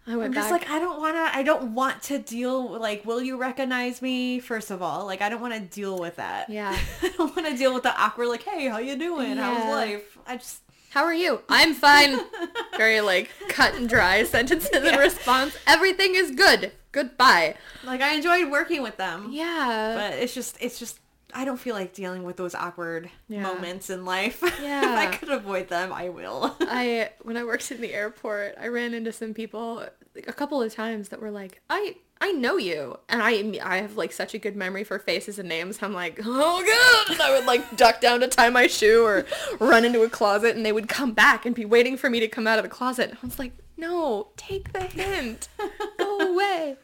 I 0.05 0.17
went 0.17 0.25
I'm 0.27 0.33
just 0.33 0.49
back. 0.49 0.61
like, 0.63 0.69
I 0.69 0.79
don't 0.79 0.99
want 0.99 1.15
to. 1.15 1.37
I 1.37 1.43
don't 1.43 1.73
want 1.75 2.03
to 2.03 2.19
deal. 2.19 2.67
with 2.67 2.81
Like, 2.81 3.05
will 3.05 3.21
you 3.21 3.37
recognize 3.37 4.01
me? 4.01 4.39
First 4.39 4.69
of 4.69 4.81
all, 4.81 5.05
like, 5.05 5.21
I 5.21 5.29
don't 5.29 5.39
want 5.39 5.53
to 5.53 5.61
deal 5.61 5.97
with 5.97 6.17
that. 6.17 6.49
Yeah. 6.49 6.77
I 7.01 7.07
don't 7.15 7.33
want 7.33 7.47
to 7.47 7.55
deal 7.55 7.73
with 7.73 7.83
the 7.83 7.95
awkward. 7.97 8.27
Like, 8.27 8.43
hey, 8.43 8.67
how 8.67 8.79
you 8.79 8.97
doing? 8.97 9.37
How's 9.37 9.63
life? 9.71 10.17
I 10.27 10.35
just. 10.37 10.59
How 10.89 11.05
are 11.05 11.13
you? 11.13 11.41
I'm 11.49 11.73
fine. 11.73 12.19
Very 12.77 12.99
like 13.01 13.31
cut 13.47 13.75
and 13.75 13.87
dry 13.87 14.23
sentences 14.25 14.69
in 14.73 14.83
Yeah. 14.83 14.97
response. 14.97 15.55
Everything 15.65 16.15
is 16.15 16.31
good. 16.31 16.73
Goodbye. 16.93 17.55
Like 17.83 17.99
I 18.01 18.15
enjoyed 18.15 18.49
working 18.49 18.81
with 18.81 18.95
them. 18.95 19.27
Yeah. 19.31 19.93
But 19.97 20.19
it's 20.19 20.33
just 20.33 20.57
it's 20.61 20.79
just 20.79 20.99
I 21.33 21.43
don't 21.45 21.57
feel 21.59 21.73
like 21.75 21.93
dealing 21.93 22.23
with 22.23 22.37
those 22.37 22.53
awkward 22.55 23.09
Yeah. 23.27 23.41
moments 23.41 23.89
in 23.89 24.05
life. 24.05 24.41
if 24.43 24.59
Yeah. 24.61 24.95
I 24.97 25.07
could 25.15 25.29
avoid 25.29 25.67
them, 25.67 25.91
I 25.91 26.09
will. 26.09 26.55
I 26.61 27.09
when 27.23 27.35
I 27.35 27.43
worked 27.43 27.69
in 27.71 27.81
the 27.81 27.93
airport, 27.93 28.55
I 28.61 28.67
ran 28.67 28.93
into 28.93 29.11
some 29.11 29.33
people 29.33 29.83
a 30.27 30.33
couple 30.33 30.61
of 30.61 30.73
times 30.73 31.09
that 31.09 31.19
were 31.19 31.31
like, 31.31 31.59
"I 31.69 31.95
I 32.21 32.31
know 32.31 32.57
you," 32.57 32.99
and 33.09 33.21
I 33.23 33.59
I 33.67 33.77
have 33.77 33.97
like 33.97 34.11
such 34.13 34.35
a 34.35 34.37
good 34.37 34.55
memory 34.55 34.83
for 34.83 34.99
faces 34.99 35.39
and 35.39 35.49
names. 35.49 35.79
I'm 35.81 35.93
like, 35.93 36.19
"Oh 36.23 36.63
god!" 37.07 37.13
And 37.13 37.21
I 37.21 37.35
would 37.35 37.47
like 37.47 37.75
duck 37.77 37.99
down 37.99 38.19
to 38.19 38.27
tie 38.27 38.51
my 38.51 38.67
shoe 38.67 39.03
or 39.03 39.25
run 39.59 39.83
into 39.83 40.03
a 40.03 40.09
closet, 40.09 40.55
and 40.55 40.63
they 40.63 40.71
would 40.71 40.87
come 40.87 41.13
back 41.13 41.47
and 41.47 41.55
be 41.55 41.65
waiting 41.65 41.97
for 41.97 42.11
me 42.11 42.19
to 42.19 42.27
come 42.27 42.45
out 42.45 42.59
of 42.59 42.63
the 42.63 42.69
closet. 42.69 43.11
I 43.11 43.25
was 43.25 43.39
like, 43.39 43.53
"No, 43.83 44.29
take 44.37 44.73
the 44.73 44.81
hint, 44.83 45.49
go 45.97 46.19
away." 46.19 46.77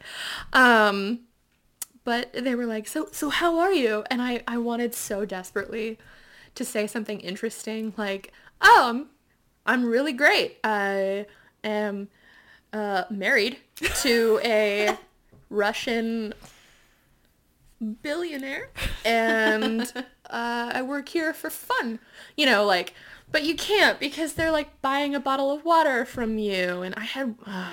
Um, 0.52 1.20
but 2.04 2.32
they 2.32 2.54
were 2.54 2.66
like, 2.66 2.86
"So 2.86 3.08
so 3.12 3.30
how 3.30 3.58
are 3.58 3.72
you?" 3.72 4.04
And 4.10 4.20
I 4.20 4.42
I 4.46 4.58
wanted 4.58 4.94
so 4.94 5.24
desperately 5.24 5.98
to 6.54 6.64
say 6.64 6.86
something 6.86 7.20
interesting 7.20 7.94
like, 7.96 8.32
"Oh, 8.60 8.86
I'm 8.88 9.08
I'm 9.66 9.84
really 9.84 10.12
great. 10.12 10.58
I 10.64 11.26
am 11.62 12.08
uh, 12.72 13.04
married 13.10 13.58
to 14.02 14.40
a 14.44 14.96
Russian 15.48 16.34
billionaire 18.02 18.68
and 19.04 19.92
uh, 19.96 20.70
I 20.74 20.82
work 20.82 21.08
here 21.08 21.32
for 21.32 21.50
fun. 21.50 21.98
You 22.36 22.46
know, 22.46 22.64
like, 22.64 22.94
but 23.32 23.44
you 23.44 23.54
can't 23.54 24.00
because 24.00 24.34
they're 24.34 24.50
like 24.50 24.80
buying 24.82 25.14
a 25.14 25.20
bottle 25.20 25.52
of 25.52 25.64
water 25.64 26.04
from 26.04 26.38
you. 26.38 26.82
And 26.82 26.94
I 26.96 27.04
had, 27.04 27.36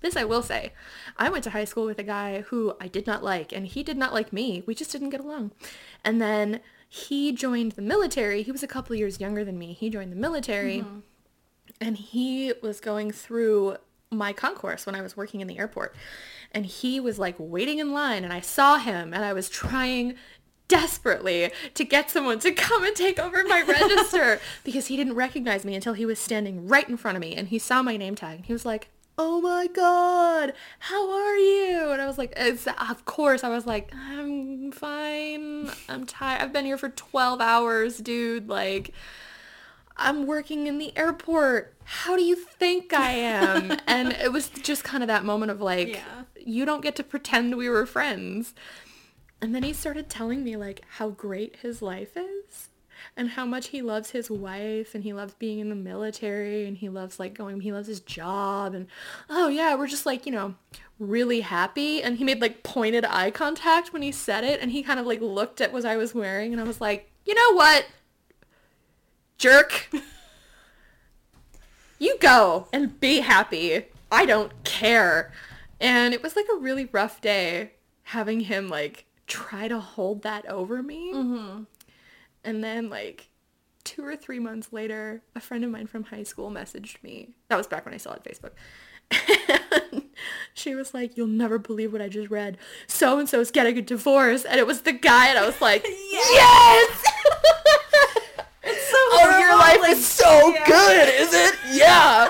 this 0.00 0.16
I 0.16 0.24
will 0.24 0.42
say, 0.42 0.72
I 1.16 1.28
went 1.28 1.44
to 1.44 1.50
high 1.50 1.64
school 1.64 1.86
with 1.86 1.98
a 1.98 2.04
guy 2.04 2.42
who 2.42 2.74
I 2.80 2.88
did 2.88 3.06
not 3.06 3.22
like 3.22 3.52
and 3.52 3.66
he 3.66 3.82
did 3.82 3.96
not 3.96 4.12
like 4.12 4.32
me. 4.32 4.62
We 4.66 4.74
just 4.74 4.92
didn't 4.92 5.10
get 5.10 5.20
along. 5.20 5.52
And 6.04 6.20
then 6.20 6.60
he 6.88 7.32
joined 7.32 7.72
the 7.72 7.82
military. 7.82 8.42
He 8.42 8.52
was 8.52 8.62
a 8.62 8.68
couple 8.68 8.96
years 8.96 9.20
younger 9.20 9.44
than 9.44 9.58
me. 9.58 9.74
He 9.74 9.90
joined 9.90 10.12
the 10.12 10.16
military 10.16 10.78
mm-hmm. 10.78 11.00
and 11.80 11.96
he 11.96 12.52
was 12.62 12.80
going 12.80 13.12
through 13.12 13.76
my 14.10 14.32
concourse 14.32 14.86
when 14.86 14.94
I 14.94 15.02
was 15.02 15.16
working 15.16 15.40
in 15.40 15.46
the 15.46 15.58
airport. 15.58 15.94
And 16.52 16.64
he 16.64 16.98
was 16.98 17.18
like 17.18 17.36
waiting 17.38 17.78
in 17.78 17.92
line 17.92 18.24
and 18.24 18.32
I 18.32 18.40
saw 18.40 18.78
him 18.78 19.12
and 19.12 19.24
I 19.24 19.32
was 19.32 19.50
trying 19.50 20.14
desperately 20.68 21.50
to 21.74 21.84
get 21.84 22.10
someone 22.10 22.38
to 22.40 22.52
come 22.52 22.84
and 22.84 22.94
take 22.94 23.18
over 23.18 23.42
my 23.44 23.62
register 23.66 24.40
because 24.64 24.86
he 24.86 24.96
didn't 24.96 25.14
recognize 25.14 25.64
me 25.64 25.74
until 25.74 25.94
he 25.94 26.06
was 26.06 26.18
standing 26.18 26.68
right 26.68 26.88
in 26.88 26.96
front 26.96 27.16
of 27.16 27.20
me 27.20 27.34
and 27.34 27.48
he 27.48 27.58
saw 27.58 27.82
my 27.82 27.96
name 27.96 28.14
tag 28.14 28.36
and 28.36 28.46
he 28.46 28.52
was 28.52 28.64
like, 28.66 28.88
"Oh 29.16 29.40
my 29.40 29.66
god, 29.66 30.52
how 30.78 31.10
are 31.10 31.36
you?" 31.36 31.90
And 31.90 32.00
I 32.00 32.06
was 32.06 32.18
like, 32.18 32.32
it's, 32.36 32.66
"Of 32.66 33.04
course." 33.04 33.42
I 33.42 33.48
was 33.48 33.66
like, 33.66 33.92
"I'm 33.94 34.70
fine. 34.70 35.70
I'm 35.88 36.06
tired. 36.06 36.42
I've 36.42 36.52
been 36.52 36.66
here 36.66 36.78
for 36.78 36.90
12 36.90 37.40
hours, 37.40 37.98
dude. 37.98 38.48
Like 38.48 38.92
I'm 39.96 40.26
working 40.26 40.66
in 40.66 40.78
the 40.78 40.96
airport. 40.96 41.74
How 41.84 42.14
do 42.16 42.22
you 42.22 42.36
think 42.36 42.92
I 42.92 43.10
am? 43.12 43.76
and 43.86 44.12
it 44.12 44.30
was 44.32 44.48
just 44.50 44.84
kind 44.84 45.02
of 45.02 45.08
that 45.08 45.24
moment 45.24 45.50
of 45.50 45.60
like, 45.60 45.88
Yeah. 45.88 46.22
you 46.44 46.64
don't 46.64 46.82
get 46.82 46.94
to 46.96 47.02
pretend 47.02 47.56
we 47.56 47.68
were 47.68 47.86
friends. 47.86 48.54
And 49.40 49.54
then 49.54 49.62
he 49.62 49.72
started 49.72 50.08
telling 50.08 50.42
me 50.42 50.56
like 50.56 50.82
how 50.88 51.10
great 51.10 51.56
his 51.62 51.80
life 51.80 52.16
is 52.16 52.70
and 53.16 53.30
how 53.30 53.46
much 53.46 53.68
he 53.68 53.82
loves 53.82 54.10
his 54.10 54.28
wife 54.30 54.94
and 54.94 55.04
he 55.04 55.12
loves 55.12 55.34
being 55.34 55.60
in 55.60 55.68
the 55.68 55.76
military 55.76 56.66
and 56.66 56.76
he 56.76 56.88
loves 56.88 57.20
like 57.20 57.34
going, 57.34 57.60
he 57.60 57.72
loves 57.72 57.86
his 57.86 58.00
job 58.00 58.74
and 58.74 58.88
oh 59.30 59.48
yeah, 59.48 59.74
we're 59.76 59.86
just 59.86 60.06
like, 60.06 60.26
you 60.26 60.32
know, 60.32 60.54
really 60.98 61.42
happy. 61.42 62.02
And 62.02 62.18
he 62.18 62.24
made 62.24 62.40
like 62.40 62.64
pointed 62.64 63.04
eye 63.04 63.30
contact 63.30 63.92
when 63.92 64.02
he 64.02 64.10
said 64.10 64.42
it 64.42 64.60
and 64.60 64.72
he 64.72 64.82
kind 64.82 64.98
of 64.98 65.06
like 65.06 65.20
looked 65.20 65.60
at 65.60 65.72
what 65.72 65.84
I 65.84 65.96
was 65.96 66.14
wearing 66.14 66.52
and 66.52 66.60
I 66.60 66.64
was 66.64 66.80
like, 66.80 67.10
you 67.24 67.34
know 67.34 67.54
what? 67.54 67.86
jerk. 69.38 69.88
You 72.00 72.16
go 72.20 72.68
and 72.72 73.00
be 73.00 73.22
happy. 73.22 73.86
I 74.08 74.24
don't 74.24 74.52
care. 74.62 75.32
And 75.80 76.14
it 76.14 76.22
was 76.22 76.36
like 76.36 76.46
a 76.48 76.56
really 76.56 76.88
rough 76.92 77.20
day 77.20 77.72
having 78.04 78.38
him 78.38 78.68
like 78.68 79.04
try 79.28 79.68
to 79.68 79.78
hold 79.78 80.22
that 80.22 80.46
over 80.46 80.82
me. 80.82 81.12
Mm-hmm. 81.12 81.62
And 82.44 82.64
then 82.64 82.90
like 82.90 83.28
two 83.84 84.04
or 84.04 84.16
three 84.16 84.38
months 84.38 84.72
later, 84.72 85.22
a 85.36 85.40
friend 85.40 85.64
of 85.64 85.70
mine 85.70 85.86
from 85.86 86.04
high 86.04 86.22
school 86.22 86.50
messaged 86.50 87.02
me. 87.02 87.30
That 87.48 87.56
was 87.56 87.66
back 87.66 87.84
when 87.84 87.94
I 87.94 87.98
still 87.98 88.12
had 88.12 88.24
Facebook. 88.24 88.52
And 89.92 90.04
she 90.54 90.74
was 90.74 90.92
like, 90.92 91.16
you'll 91.16 91.28
never 91.28 91.58
believe 91.58 91.92
what 91.92 92.02
I 92.02 92.08
just 92.08 92.30
read. 92.30 92.58
So 92.86 93.18
and 93.18 93.28
so 93.28 93.40
is 93.40 93.50
getting 93.50 93.78
a 93.78 93.82
divorce. 93.82 94.44
And 94.44 94.58
it 94.58 94.66
was 94.66 94.82
the 94.82 94.92
guy. 94.92 95.28
And 95.28 95.38
I 95.38 95.46
was 95.46 95.60
like, 95.60 95.84
yes! 96.10 97.04
It's 98.70 98.90
so 98.90 98.96
oh, 98.96 99.38
your 99.40 99.56
life 99.56 99.80
like, 99.80 99.92
is 99.92 100.06
so 100.06 100.52
yeah. 100.52 100.66
good, 100.66 101.08
is 101.08 101.32
it? 101.32 101.54
Yeah. 101.72 102.28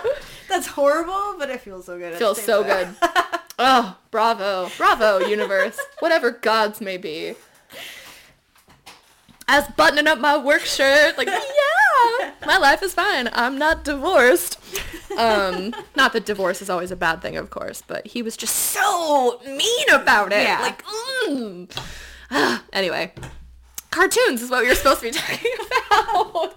That's 0.49 0.69
horrible, 0.69 1.35
but 1.37 1.51
it 1.51 1.61
feels 1.61 1.87
so 1.87 1.99
good. 1.99 2.15
the 2.15 2.17
Feels 2.19 2.41
so 2.41 2.63
good. 2.63 2.89
Oh, 3.59 3.97
bravo. 4.11 4.71
Bravo, 4.77 5.19
universe. 5.19 5.79
Whatever 5.99 6.31
gods 6.31 6.81
may 6.81 6.97
be. 6.97 7.35
I 9.49 9.61
was 9.61 9.69
buttoning 9.77 10.07
up 10.07 10.19
my 10.19 10.37
work 10.37 10.61
shirt, 10.61 11.17
like, 11.17 11.27
yeah, 12.21 12.33
my 12.47 12.59
life 12.59 12.83
is 12.83 12.93
fine. 12.93 13.31
I'm 13.33 13.57
not 13.57 13.83
divorced. 13.83 14.59
Um, 15.17 15.75
not 15.97 16.13
that 16.13 16.27
divorce 16.27 16.61
is 16.61 16.69
always 16.69 16.91
a 16.91 16.97
bad 16.97 17.23
thing, 17.23 17.37
of 17.37 17.49
course, 17.49 17.83
but 17.87 18.07
he 18.07 18.23
was 18.23 18.37
just 18.37 18.55
so 18.55 19.41
mean 19.47 19.89
about 19.91 20.33
it. 20.33 20.43
Yeah. 20.43 20.61
Like, 20.61 20.85
mm. 21.27 22.63
anyway, 22.75 23.13
cartoons 23.91 24.43
is 24.43 24.51
what 24.51 24.63
we 24.63 24.69
were 24.69 24.75
supposed 24.75 25.01
to 25.01 25.07
be 25.07 25.13
talking 25.13 25.53
about. 25.91 26.55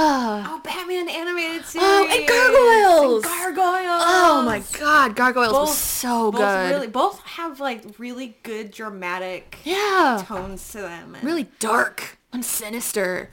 Ah. 0.00 0.54
Oh, 0.54 0.60
Batman 0.62 1.08
animated 1.08 1.64
series. 1.66 1.84
Oh, 1.88 2.06
and 2.08 2.28
Gargoyles. 2.28 3.24
And 3.24 3.56
Gargoyles. 3.56 4.02
Oh 4.06 4.42
my 4.46 4.62
god, 4.78 5.16
Gargoyles 5.16 5.52
was 5.52 5.68
Both- 5.70 5.76
so 5.76 6.30
both 6.30 6.40
good. 6.40 6.70
Really, 6.70 6.86
both 6.86 7.20
have 7.20 7.58
like 7.58 7.82
really 7.98 8.36
good 8.44 8.70
dramatic 8.70 9.58
yeah. 9.64 10.22
tones 10.24 10.70
to 10.72 10.78
them. 10.78 11.16
and- 11.16 11.24
Really 11.24 11.48
dark 11.58 12.18
and 12.32 12.44
sinister, 12.44 13.30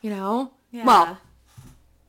you 0.00 0.10
know? 0.10 0.50
Yeah. 0.72 0.84
Well, 0.84 1.18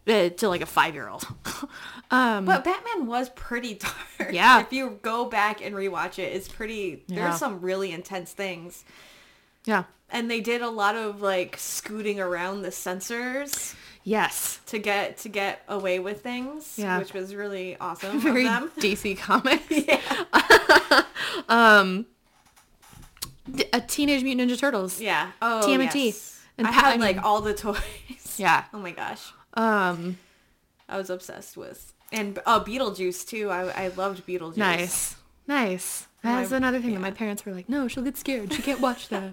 eh, 0.08 0.30
to 0.30 0.50
like 0.50 0.62
a 0.62 0.66
five-year-old. 0.66 1.28
um, 2.12 2.46
But 2.46 2.64
Batman 2.64 3.06
was 3.06 3.30
pretty 3.30 3.76
dark. 4.20 4.32
Yeah. 4.34 4.62
If 4.62 4.74
you 4.74 4.98
go 5.04 5.26
back 5.26 5.62
and 5.64 5.76
rewatch 5.76 6.18
it, 6.18 6.34
it's 6.34 6.48
pretty. 6.48 7.04
Yeah. 7.08 7.28
There's 7.28 7.38
some 7.40 7.62
really 7.62 7.92
intense 7.92 8.34
things, 8.34 8.84
yeah. 9.66 9.84
and 10.10 10.30
they 10.32 10.42
did 10.42 10.62
a 10.64 10.70
lot 10.70 10.96
of 10.96 11.22
like 11.22 11.58
scooting 11.58 12.20
around 12.20 12.64
the 12.64 12.72
censors 12.72 13.76
Yes. 14.04 14.60
to 14.68 14.80
get 14.80 15.18
to 15.20 15.30
get 15.30 15.64
away 15.68 16.00
with 16.00 16.22
things, 16.24 16.74
Yeah. 16.78 16.98
which 17.00 17.14
was 17.14 17.36
really 17.36 17.78
awesome 17.78 18.20
Very. 18.20 18.46
DC 18.80 19.18
Comics. 19.18 19.64
yeah. 19.70 21.04
D- 23.54 23.66
A 23.74 23.82
Teenage 23.82 24.24
Mutant 24.24 24.50
Ninja 24.50 24.58
Turtles. 24.60 25.02
Yeah. 25.02 25.32
Oh, 25.42 25.62
TMNT. 25.66 26.06
yes. 26.06 26.42
And 26.58 26.68
I 26.68 26.72
had 26.72 27.00
like 27.00 27.24
all 27.24 27.42
the 27.42 27.54
toys. 27.54 28.36
Yeah. 28.38 28.66
Oh 28.74 28.80
my 28.80 28.92
gosh. 28.92 29.34
Um, 29.56 30.18
I 30.88 30.98
was 30.98 31.10
obsessed 31.10 31.58
with. 31.58 31.94
And 32.12 32.40
uh, 32.46 32.64
Beetlejuice 32.64 33.28
too. 33.28 33.50
I, 33.50 33.86
I 33.86 33.88
loved 33.90 34.26
Beetlejuice. 34.26 34.58
nice. 34.58 35.16
Nice. 35.48 36.08
That's 36.24 36.52
another 36.52 36.80
thing 36.80 36.92
yeah. 36.92 36.98
that 36.98 37.02
my 37.02 37.12
parents 37.12 37.46
were 37.46 37.54
like, 37.54 37.68
no, 37.68 37.88
she'll 37.88 38.04
get 38.04 38.16
scared. 38.16 38.54
She 38.54 38.62
can't 38.62 38.80
watch 38.80 39.10
that. 39.10 39.32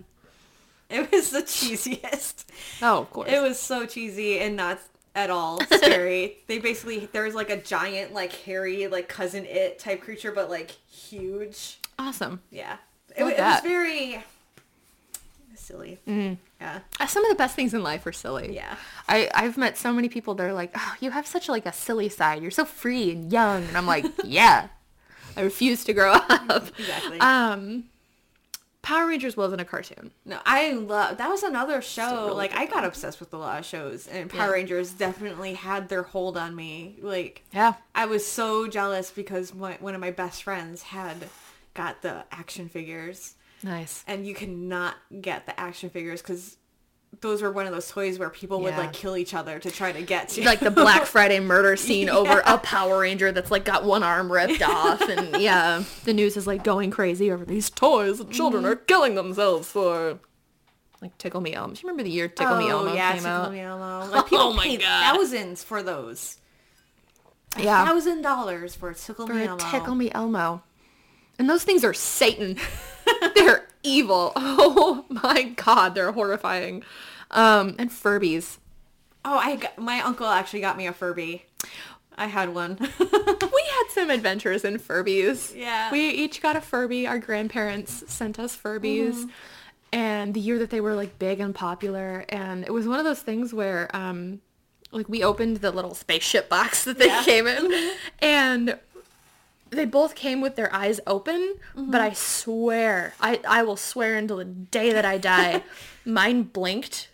It 0.91 1.13
was 1.13 1.31
the 1.31 1.43
cheesiest. 1.43 2.45
oh, 2.83 3.01
of 3.01 3.11
course. 3.11 3.31
It 3.31 3.43
was 3.43 3.59
so 3.59 3.85
cheesy 3.87 4.39
and 4.41 4.57
not 4.57 4.79
at 5.15 5.29
all 5.31 5.61
scary. 5.65 6.39
they 6.47 6.59
basically 6.59 7.09
there 7.13 7.25
was 7.25 7.35
like 7.35 7.51
a 7.51 7.57
giant 7.59 8.15
like 8.15 8.33
hairy 8.33 8.87
like 8.89 9.09
cousin 9.09 9.45
it 9.45 9.79
type 9.79 10.01
creature, 10.01 10.33
but 10.33 10.49
like 10.49 10.71
huge. 10.91 11.79
awesome. 11.99 12.41
Yeah, 12.51 12.77
it, 13.17 13.21
it 13.21 13.25
was 13.25 13.61
very 13.63 14.23
silly. 15.55 15.99
Yeah, 16.07 16.81
Uh, 16.99 17.07
Some 17.07 17.25
of 17.25 17.31
the 17.31 17.35
best 17.37 17.55
things 17.55 17.75
in 17.75 17.83
life 17.83 18.07
are 18.07 18.13
silly. 18.13 18.55
yeah. 18.55 18.77
I, 19.09 19.29
I've 19.35 19.59
met 19.59 19.77
so 19.77 19.93
many 19.93 20.09
people 20.09 20.35
that 20.37 20.45
are 20.47 20.53
like, 20.55 20.71
oh, 20.75 20.95
you 21.01 21.11
have 21.11 21.27
such 21.27 21.49
like 21.49 21.67
a 21.67 21.73
silly 21.73 22.09
side. 22.09 22.41
You're 22.43 22.51
so 22.51 22.65
free 22.65 23.11
and 23.11 23.31
young. 23.31 23.65
And 23.65 23.77
I'm 23.77 23.87
like, 23.87 24.07
yeah. 24.25 24.69
I 25.37 25.43
refuse 25.43 25.85
to 25.85 25.93
grow 25.93 26.13
up. 26.13 26.69
Exactly. 26.79 27.21
Um, 27.21 27.85
Power 28.89 29.07
Rangers 29.07 29.37
wasn't 29.37 29.61
a 29.61 29.67
cartoon. 29.67 30.13
No, 30.25 30.39
I 30.47 30.73
love 30.73 31.19
that 31.19 31.29
was 31.29 31.43
another 31.43 31.83
show. 31.83 32.23
really 32.25 32.37
like 32.37 32.55
I 32.57 32.65
got 32.65 32.85
obsessed 32.85 33.21
with 33.21 33.35
a 33.35 33.37
lot 33.37 33.59
of 33.59 33.67
shows, 33.67 34.07
and 34.09 34.31
Power 34.31 34.47
Yeah. 34.49 34.53
Rangers 34.53 34.93
definitely 34.93 35.55
had 35.55 35.89
their 35.91 36.03
hold 36.05 36.39
on 36.39 36.57
me. 36.57 36.97
Like 37.03 37.45
Yeah. 37.53 37.75
I 37.95 38.07
was 38.07 38.27
so 38.27 38.67
jealous 38.67 39.11
because 39.11 39.55
my, 39.55 39.77
one 39.81 39.95
of 39.95 40.01
my 40.01 40.11
best 40.11 40.43
friends 40.43 40.83
had 40.85 41.29
got 41.75 42.01
the 42.03 42.25
action 42.33 42.69
figures. 42.71 43.35
Nice. 43.63 44.05
and 44.07 44.25
you 44.25 44.35
cannot 44.35 44.95
get 45.21 45.45
the 45.47 45.59
action 45.59 45.91
figures 45.91 46.23
because 46.23 46.58
those 47.21 47.43
were 47.43 47.51
one 47.51 47.67
of 47.67 47.73
those 47.73 47.89
toys 47.89 48.19
where 48.19 48.31
people 48.31 48.61
would 48.61 48.77
like 48.77 48.93
kill 48.93 49.17
each 49.17 49.35
other 49.35 49.59
to 49.59 49.71
try 49.71 49.93
to 49.93 50.03
get 50.03 50.29
to. 50.31 50.45
Like 50.45 50.61
the 50.61 50.71
Black 50.71 51.03
Friday 51.07 51.41
murder 51.41 51.77
scene 51.77 52.09
over 52.09 52.43
a 52.45 52.59
Power 52.59 53.01
Ranger 53.01 53.33
that's 53.33 53.51
like 53.51 53.65
got 53.65 53.85
one 53.85 54.03
arm 54.03 54.31
ripped 54.31 54.63
off. 54.67 55.01
And 55.03 55.41
yeah, 55.41 55.83
the 56.05 56.15
news 56.15 56.37
is 56.37 56.47
like 56.47 56.63
going 56.65 56.91
crazy 56.91 57.31
over 57.31 57.45
these 57.45 57.71
toys 57.71 58.21
and 58.21 58.33
children 58.33 58.63
mm-hmm. 58.63 58.73
are 58.73 58.77
killing 58.77 59.15
themselves 59.15 59.69
for 59.69 60.19
like 61.01 61.17
Tickle 61.19 61.41
Me 61.41 61.55
Elmo. 61.55 61.75
Do 61.75 61.81
you 61.81 61.89
remember 61.89 62.05
the 62.05 62.11
year 62.11 62.29
Tickle 62.29 62.59
Me 62.59 62.67
oh 62.67 62.79
Elmo 62.81 62.95
yeah, 62.95 63.13
came 63.13 63.23
Tickle 63.23 63.33
out? 63.33 63.53
Me 63.53 63.61
Elmo. 63.61 64.07
Like 64.11 64.25
people 64.25 64.39
Oh 64.39 64.53
my 64.53 64.65
paid 64.65 64.81
God. 64.81 65.17
thousands 65.17 65.65
for 65.65 65.83
those. 65.83 66.37
Yeah. 67.59 67.85
thousand 67.85 68.23
dollars 68.23 68.75
for 68.75 68.91
a 68.91 68.95
Tickle 68.95 69.27
For 69.27 69.35
Me 69.35 69.43
a 69.43 69.49
Elmo. 69.49 69.71
Tickle 69.71 69.95
Me 69.95 70.11
Elmo. 70.13 70.63
And 71.39 71.49
those 71.49 71.65
things 71.65 71.85
are 71.85 71.95
Satan. 71.95 72.57
they're 73.35 73.68
evil. 73.83 74.33
Oh 74.61 75.05
my 75.09 75.43
god, 75.45 75.95
they're 75.95 76.13
horrifying. 76.13 76.83
Um, 77.31 77.75
and 77.79 77.91
Furbies. 77.91 78.59
Oh, 79.25 79.37
I 79.39 79.57
got, 79.57 79.79
my 79.79 80.01
uncle 80.01 80.27
actually 80.27 80.61
got 80.61 80.77
me 80.77 80.87
a 80.87 80.93
Furby. 80.93 81.45
I 82.17 82.27
had 82.27 82.55
one. 82.55 82.79
We 82.99 83.65
had 83.71 83.91
some 83.91 84.11
adventures 84.11 84.65
in 84.65 84.79
Furbies. 84.79 85.55
Yeah. 85.57 85.91
We 85.93 86.09
each 86.11 86.41
got 86.43 86.57
a 86.57 86.61
Furby. 86.61 87.07
Our 87.07 87.19
grandparents 87.19 88.05
sent 88.13 88.39
us 88.39 88.57
Furbies. 88.57 89.29
And 89.93 90.35
the 90.35 90.41
year 90.41 90.59
that 90.59 90.71
they 90.71 90.81
were 90.81 90.95
like 90.95 91.19
big 91.19 91.41
and 91.41 91.55
popular. 91.55 92.25
And 92.29 92.65
it 92.65 92.73
was 92.73 92.87
one 92.89 92.99
of 92.99 93.05
those 93.05 93.21
things 93.23 93.53
where 93.55 93.95
um 93.97 94.41
like 94.91 95.09
we 95.09 95.23
opened 95.23 95.59
the 95.59 95.71
little 95.71 95.95
spaceship 95.95 96.49
box 96.49 96.85
that 96.85 96.99
they 96.99 97.07
Yeah. 97.07 97.23
came 97.23 97.47
in. 97.47 97.93
And 98.21 98.79
they 99.71 99.85
both 99.85 100.15
came 100.15 100.41
with 100.41 100.57
their 100.57 100.73
eyes 100.75 101.01
open, 101.07 101.55
but 101.77 102.01
I 102.01 102.13
swear, 102.13 103.15
I, 103.21 103.41
I 103.47 103.63
will 103.63 103.77
swear 103.77 104.17
until 104.17 104.37
the 104.39 104.45
day 104.45 104.93
that 104.93 105.05
I 105.05 105.19
die, 105.19 105.63
mine 106.05 106.45
blinked 106.45 107.09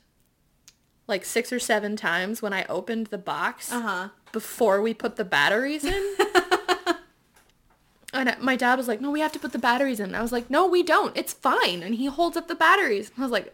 like 1.07 1.25
six 1.25 1.53
or 1.53 1.59
seven 1.59 1.97
times 1.97 2.41
when 2.41 2.53
I 2.53 2.65
opened 2.69 3.09
the 3.09 3.19
box 3.19 3.71
Uh-huh. 3.73 4.09
before 4.33 4.81
we 4.81 4.95
put 4.95 5.17
the 5.17 5.25
batteries 5.25 5.85
in. 5.85 6.17
and 8.15 8.37
my 8.41 8.57
dad 8.57 8.77
was 8.77 8.87
like, 8.89 9.01
no, 9.01 9.11
we 9.11 9.21
have 9.21 9.33
to 9.33 9.39
put 9.39 9.53
the 9.53 9.59
batteries 9.59 10.01
in. 10.01 10.15
I 10.15 10.23
was 10.23 10.33
like, 10.33 10.49
no, 10.49 10.67
we 10.67 10.83
don't. 10.83 11.17
It's 11.17 11.33
fine. 11.33 11.83
And 11.83 11.95
he 11.97 12.07
holds 12.07 12.37
up 12.37 12.49
the 12.49 12.55
batteries. 12.55 13.11
I 13.19 13.23
was 13.23 13.31
like, 13.33 13.53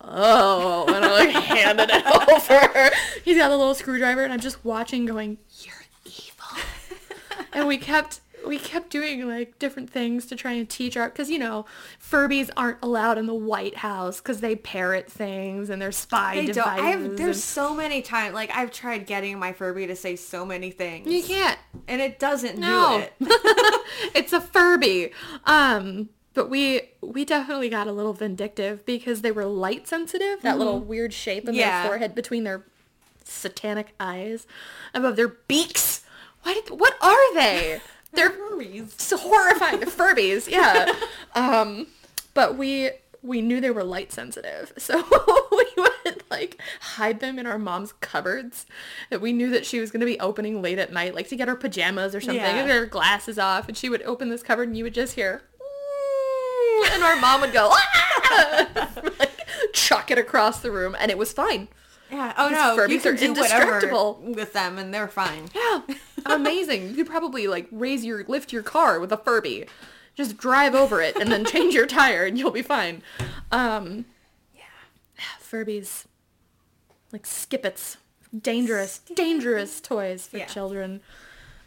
oh, 0.00 0.84
and 0.94 1.04
I 1.04 1.10
like 1.12 1.30
handed 1.44 1.88
it 1.90 2.04
over. 2.06 2.90
He's 3.24 3.36
got 3.38 3.50
a 3.50 3.56
little 3.56 3.74
screwdriver 3.74 4.22
and 4.22 4.32
I'm 4.32 4.40
just 4.40 4.64
watching 4.64 5.06
going, 5.06 5.38
you're 5.60 5.74
evil. 6.04 6.62
and 7.52 7.66
we 7.66 7.78
kept 7.78 8.20
we 8.46 8.58
kept 8.58 8.90
doing 8.90 9.26
like 9.28 9.58
different 9.58 9.90
things 9.90 10.26
to 10.26 10.36
try 10.36 10.52
and 10.52 10.68
teach 10.68 10.96
our 10.96 11.08
because 11.08 11.30
you 11.30 11.38
know 11.38 11.64
Furbies 12.00 12.50
aren't 12.56 12.78
allowed 12.82 13.18
in 13.18 13.26
the 13.26 13.34
White 13.34 13.76
House 13.76 14.20
because 14.20 14.40
they 14.40 14.56
parrot 14.56 15.10
things 15.10 15.70
and 15.70 15.80
they're 15.80 15.92
spy 15.92 16.36
They 16.36 16.52
don't. 16.52 16.66
I've, 16.66 17.04
and- 17.04 17.18
there's 17.18 17.42
so 17.42 17.74
many 17.74 18.02
times. 18.02 18.34
Like 18.34 18.50
I've 18.54 18.70
tried 18.72 19.06
getting 19.06 19.38
my 19.38 19.52
Furby 19.52 19.86
to 19.88 19.96
say 19.96 20.16
so 20.16 20.44
many 20.44 20.70
things, 20.70 21.06
you 21.12 21.22
can't. 21.22 21.58
and 21.88 22.00
it 22.00 22.18
doesn't 22.18 22.58
No. 22.58 23.06
do 23.20 23.26
it. 23.26 23.80
it's 24.14 24.32
a 24.32 24.40
Furby. 24.40 25.10
Um, 25.44 26.08
but 26.34 26.48
we 26.48 26.80
we 27.02 27.24
definitely 27.24 27.68
got 27.68 27.86
a 27.86 27.92
little 27.92 28.14
vindictive 28.14 28.86
because 28.86 29.20
they 29.22 29.30
were 29.32 29.44
light 29.44 29.86
sensitive. 29.86 30.40
That 30.42 30.58
little 30.58 30.80
weird 30.80 31.12
shape 31.12 31.48
in 31.48 31.54
Yeah. 31.54 31.82
their 31.82 31.88
forehead 31.90 32.14
between 32.14 32.44
their 32.44 32.64
satanic 33.24 33.94
eyes, 34.00 34.46
above 34.94 35.16
their 35.16 35.28
beaks. 35.28 36.04
Did? 36.44 36.70
What 36.70 36.96
are 37.02 37.34
they? 37.34 37.80
They're 38.12 38.30
Furbies. 38.30 39.00
so 39.00 39.16
horrifying. 39.16 39.80
The 39.80 39.86
Furbies, 39.86 40.48
yeah. 40.50 40.92
Um, 41.34 41.86
but 42.34 42.56
we 42.58 42.90
we 43.22 43.40
knew 43.40 43.60
they 43.60 43.70
were 43.70 43.84
light 43.84 44.12
sensitive, 44.12 44.72
so 44.78 45.02
we 45.50 45.66
would 45.76 46.22
like 46.30 46.60
hide 46.80 47.20
them 47.20 47.38
in 47.38 47.46
our 47.46 47.58
mom's 47.58 47.92
cupboards. 48.00 48.66
That 49.10 49.20
we 49.22 49.32
knew 49.32 49.48
that 49.50 49.64
she 49.64 49.80
was 49.80 49.90
gonna 49.90 50.04
be 50.04 50.20
opening 50.20 50.60
late 50.60 50.78
at 50.78 50.92
night, 50.92 51.14
like 51.14 51.28
to 51.28 51.36
get 51.36 51.48
her 51.48 51.56
pajamas 51.56 52.14
or 52.14 52.20
something, 52.20 52.36
Yeah. 52.42 52.66
her 52.66 52.84
glasses 52.86 53.38
off, 53.38 53.66
and 53.68 53.76
she 53.76 53.88
would 53.88 54.02
open 54.02 54.28
this 54.28 54.42
cupboard, 54.42 54.68
and 54.68 54.76
you 54.76 54.84
would 54.84 54.92
just 54.94 55.14
hear, 55.14 55.42
"Ooh," 55.62 56.84
and 56.92 57.02
our 57.02 57.16
mom 57.16 57.40
would 57.40 57.52
go, 57.52 57.70
"Ah!" 57.72 58.90
like 59.18 59.30
chuck 59.72 60.10
it 60.10 60.18
across 60.18 60.60
the 60.60 60.70
room, 60.70 60.94
and 60.98 61.10
it 61.10 61.16
was 61.18 61.32
fine. 61.32 61.68
Yeah. 62.10 62.34
Oh 62.36 62.48
no, 62.50 62.74
you 62.84 62.98
Furbies 63.00 63.02
can 63.04 63.14
are 63.14 63.16
do 63.16 63.32
whatever 63.32 63.62
indestructible. 63.78 64.20
with 64.22 64.52
them, 64.52 64.76
and 64.78 64.92
they're 64.92 65.08
fine. 65.08 65.48
Yeah, 65.54 65.80
amazing. 66.26 66.88
You 66.90 66.94
could 66.96 67.06
probably 67.06 67.46
like 67.48 67.66
raise 67.70 68.04
your 68.04 68.24
lift 68.24 68.52
your 68.52 68.62
car 68.62 68.98
with 69.00 69.12
a 69.12 69.16
Furby. 69.16 69.66
Just 70.14 70.36
drive 70.36 70.74
over 70.74 71.00
it 71.00 71.16
and 71.16 71.32
then 71.32 71.44
change 71.44 71.74
your 71.74 71.86
tire 71.86 72.24
and 72.26 72.38
you'll 72.38 72.50
be 72.50 72.62
fine. 72.62 73.02
Um, 73.50 74.04
yeah, 74.54 74.62
Furbies, 75.42 76.04
like 77.12 77.24
Skip-Its, 77.26 77.96
dangerous, 78.38 79.00
dangerous 79.14 79.80
toys 79.80 80.26
for 80.26 80.36
Yeah. 80.38 80.46
children. 80.46 81.00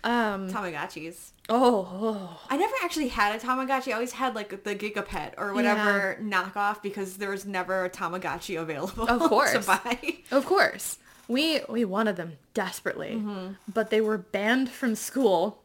Um, 0.04 0.52
Tamagotchis. 0.52 1.32
oh, 1.50 1.90
oh, 1.92 2.42
I 2.48 2.58
never 2.58 2.74
actually 2.84 3.08
had 3.08 3.36
a 3.36 3.40
Tamagotchi. 3.44 3.88
I 3.90 3.94
always 3.94 4.12
had 4.12 4.36
like 4.36 4.64
the 4.64 4.76
Gigapet 4.76 5.34
or 5.40 5.52
whatever 5.56 6.20
knockoff 6.22 6.84
because 6.84 7.18
there 7.18 7.32
was 7.32 7.44
never 7.48 7.86
a 7.86 7.90
Tamagotchi 7.90 8.62
available 8.62 9.10
Of 9.10 9.22
course. 9.30 9.54
to 9.54 9.60
buy. 9.62 10.18
of 10.30 10.46
course. 10.46 11.00
We 11.28 11.62
we 11.70 11.86
wanted 11.86 12.16
them 12.16 12.34
desperately, 12.54 13.14
Mm-hmm. 13.16 13.54
but 13.74 13.90
they 13.90 14.02
were 14.02 14.18
banned 14.18 14.70
from 14.70 14.96
school. 14.96 15.62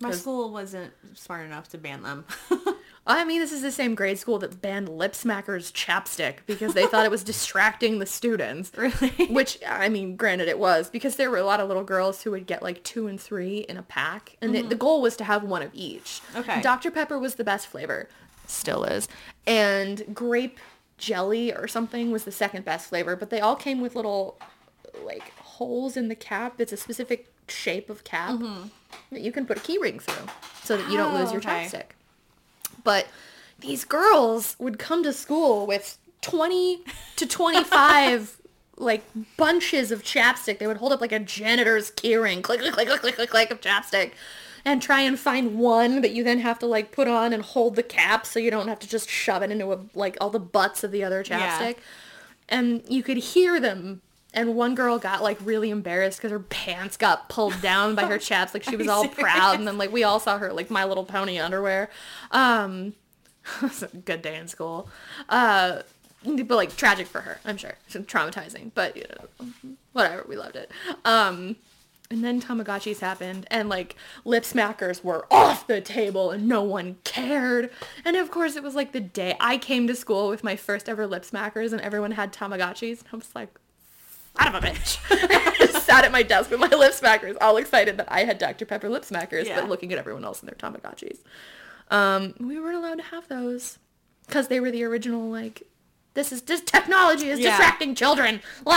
My 0.00 0.10
school 0.10 0.50
wasn't 0.52 0.92
smart 1.14 1.46
enough 1.46 1.68
to 1.70 1.78
ban 1.78 2.02
them. 2.02 2.24
I 3.08 3.24
mean, 3.24 3.40
this 3.40 3.52
is 3.52 3.62
the 3.62 3.70
same 3.70 3.94
grade 3.94 4.18
school 4.18 4.38
that 4.40 4.60
banned 4.60 4.88
Lip 4.90 5.12
Smackers 5.12 5.72
chapstick 5.72 6.38
because 6.44 6.74
they 6.74 6.86
thought 6.86 7.04
it 7.06 7.10
was 7.10 7.22
distracting 7.22 7.98
the 7.98 8.04
students. 8.04 8.72
really? 8.76 9.10
Which, 9.30 9.58
I 9.66 9.88
mean, 9.88 10.16
granted 10.16 10.48
it 10.48 10.58
was 10.58 10.90
because 10.90 11.14
there 11.16 11.30
were 11.30 11.38
a 11.38 11.44
lot 11.44 11.60
of 11.60 11.68
little 11.68 11.84
girls 11.84 12.22
who 12.24 12.32
would 12.32 12.46
get 12.46 12.62
like 12.64 12.82
two 12.82 13.06
and 13.06 13.18
three 13.18 13.58
in 13.58 13.76
a 13.76 13.82
pack. 13.82 14.36
And 14.42 14.52
the, 14.54 14.62
the 14.62 14.74
goal 14.74 15.00
was 15.00 15.16
to 15.18 15.24
have 15.24 15.44
one 15.44 15.62
of 15.62 15.70
each. 15.72 16.20
Okay. 16.34 16.60
Dr. 16.60 16.90
Pepper 16.90 17.18
was 17.18 17.36
the 17.36 17.44
best 17.44 17.68
flavor. 17.68 18.08
Still 18.48 18.84
is. 18.84 19.08
And 19.46 20.02
grape 20.12 20.58
jelly 20.98 21.52
or 21.52 21.68
something 21.68 22.10
was 22.10 22.24
the 22.24 22.32
second 22.32 22.64
best 22.64 22.88
flavor. 22.88 23.16
But 23.16 23.30
they 23.30 23.40
all 23.40 23.56
came 23.56 23.80
with 23.80 23.94
little 23.94 24.38
like 25.04 25.30
holes 25.38 25.96
in 25.96 26.08
the 26.08 26.14
cap. 26.14 26.60
It's 26.60 26.72
a 26.72 26.76
specific 26.76 27.32
shape 27.48 27.88
of 27.90 28.02
cap 28.04 28.40
that 29.12 29.20
you 29.20 29.30
can 29.32 29.46
put 29.46 29.58
a 29.58 29.60
key 29.60 29.78
ring 29.78 29.98
through 29.98 30.26
so 30.62 30.76
that 30.76 30.90
you 30.90 30.96
don't 30.96 31.14
lose 31.14 31.28
Oh, 31.28 31.32
your 31.32 31.40
okay. 31.40 31.66
chapstick. 31.70 31.84
But 32.82 33.06
these 33.60 33.84
girls 33.84 34.56
would 34.58 34.78
come 34.78 35.02
to 35.02 35.12
school 35.12 35.66
with 35.66 35.98
20 36.22 36.82
to 37.16 37.26
25 37.26 38.40
like 38.78 39.02
bunches 39.36 39.90
of 39.90 40.02
chapstick. 40.02 40.58
They 40.58 40.66
would 40.66 40.76
hold 40.78 40.92
up 40.92 41.00
like 41.00 41.12
a 41.12 41.18
janitor's 41.18 41.90
keyring, 41.92 42.42
click, 42.42 42.60
click, 42.60 42.72
click, 42.74 42.88
click, 42.88 43.00
click, 43.00 43.14
click, 43.16 43.30
click 43.30 43.50
of 43.50 43.60
chapstick, 43.60 44.12
and 44.66 44.82
try 44.82 45.00
and 45.00 45.18
find 45.18 45.58
one 45.58 46.02
that 46.02 46.10
you 46.10 46.22
then 46.24 46.40
have 46.40 46.58
to 46.58 46.66
like 46.66 46.90
put 46.90 47.06
on 47.08 47.32
and 47.32 47.42
hold 47.42 47.76
the 47.76 47.82
cap 47.82 48.26
so 48.26 48.38
you 48.40 48.50
don't 48.50 48.68
have 48.68 48.80
to 48.80 48.88
just 48.88 49.08
shove 49.08 49.42
it 49.42 49.50
into 49.50 49.72
a, 49.72 49.78
like 49.94 50.16
all 50.20 50.28
the 50.28 50.40
butts 50.40 50.82
of 50.84 50.90
the 50.90 51.02
other 51.04 51.24
Yeah. 51.26 51.58
chapstick. 51.58 51.76
And 52.48 52.82
you 52.88 53.02
could 53.02 53.16
hear 53.16 53.58
them. 53.60 54.02
And 54.34 54.54
one 54.54 54.74
girl 54.74 54.98
got 54.98 55.22
like 55.22 55.38
really 55.42 55.70
embarrassed 55.70 56.18
because 56.18 56.30
her 56.32 56.40
pants 56.40 56.96
got 56.96 57.28
pulled 57.28 57.62
down 57.62 57.94
by 57.94 58.04
her 58.06 58.18
chaps. 58.28 58.52
Like 58.52 58.64
she 58.64 58.76
was 58.76 58.88
all 58.88 59.02
serious? 59.02 59.18
proud. 59.20 59.58
And 59.58 59.66
then 59.68 59.78
like 59.78 59.92
we 59.92 60.02
all 60.04 60.20
saw 60.20 60.36
her 60.38 60.52
like 60.52 60.68
My 60.70 60.84
Little 60.84 61.04
Pony 61.04 61.38
underwear. 61.38 61.88
Um, 62.32 62.94
good 64.04 64.20
day 64.22 64.36
in 64.36 64.48
school. 64.48 64.88
Uh, 65.28 65.82
but 66.24 66.50
like 66.56 66.76
tragic 66.76 67.06
for 67.06 67.20
her, 67.20 67.38
I'm 67.44 67.56
sure. 67.56 67.74
It's 67.86 67.94
traumatizing, 67.96 68.72
but 68.74 68.96
you 68.96 69.04
know, 69.40 69.48
whatever. 69.92 70.26
We 70.28 70.36
loved 70.36 70.56
it. 70.56 70.70
Um, 71.04 71.54
and 72.10 72.22
then 72.24 72.40
Tamagotchis 72.40 73.00
happened, 73.00 73.46
and 73.50 73.68
like 73.68 73.96
lip 74.24 74.44
smackers 74.44 75.02
were 75.02 75.26
off 75.30 75.66
the 75.66 75.80
table, 75.80 76.30
and 76.30 76.46
no 76.48 76.62
one 76.62 76.96
cared. 77.04 77.70
And 78.04 78.16
of 78.16 78.30
course, 78.30 78.56
it 78.56 78.62
was 78.62 78.74
like 78.74 78.92
the 78.92 79.00
day 79.00 79.36
I 79.40 79.58
came 79.58 79.86
to 79.88 79.94
school 79.94 80.28
with 80.28 80.44
my 80.44 80.56
first 80.56 80.88
ever 80.88 81.06
lip 81.06 81.24
smackers, 81.24 81.72
and 81.72 81.80
everyone 81.80 82.12
had 82.12 82.32
Tamagotchis, 82.32 83.00
and 83.00 83.08
I 83.12 83.16
was 83.16 83.34
like, 83.34 83.48
out 84.38 84.54
of 84.54 84.62
a 84.62 84.66
bitch. 84.66 84.98
I 85.10 85.54
just 85.58 85.86
sat 85.86 86.04
at 86.04 86.12
my 86.12 86.22
desk 86.22 86.50
with 86.50 86.60
my 86.60 86.68
lip 86.68 86.92
smackers, 86.92 87.36
all 87.40 87.56
excited 87.56 87.96
that 87.98 88.10
I 88.12 88.24
had 88.24 88.38
Dr. 88.38 88.66
Pepper 88.66 88.88
lip 88.88 89.02
smackers, 89.04 89.46
Yeah. 89.46 89.60
but 89.60 89.68
looking 89.70 89.92
at 89.92 89.98
everyone 89.98 90.24
else 90.24 90.42
in 90.42 90.46
their 90.46 90.54
Tamagotchis. 90.56 91.18
Um, 91.90 92.34
we 92.40 92.58
weren't 92.60 92.76
allowed 92.76 92.96
to 92.98 93.04
have 93.04 93.28
those 93.28 93.78
because 94.26 94.48
they 94.48 94.60
were 94.60 94.70
the 94.70 94.82
original 94.84 95.30
like, 95.30 95.62
this 96.14 96.32
is 96.32 96.42
just 96.42 96.66
technology 96.66 97.28
is 97.30 97.38
Yeah. 97.40 97.50
distracting 97.50 97.94
children. 97.94 98.40
Blah. 98.64 98.74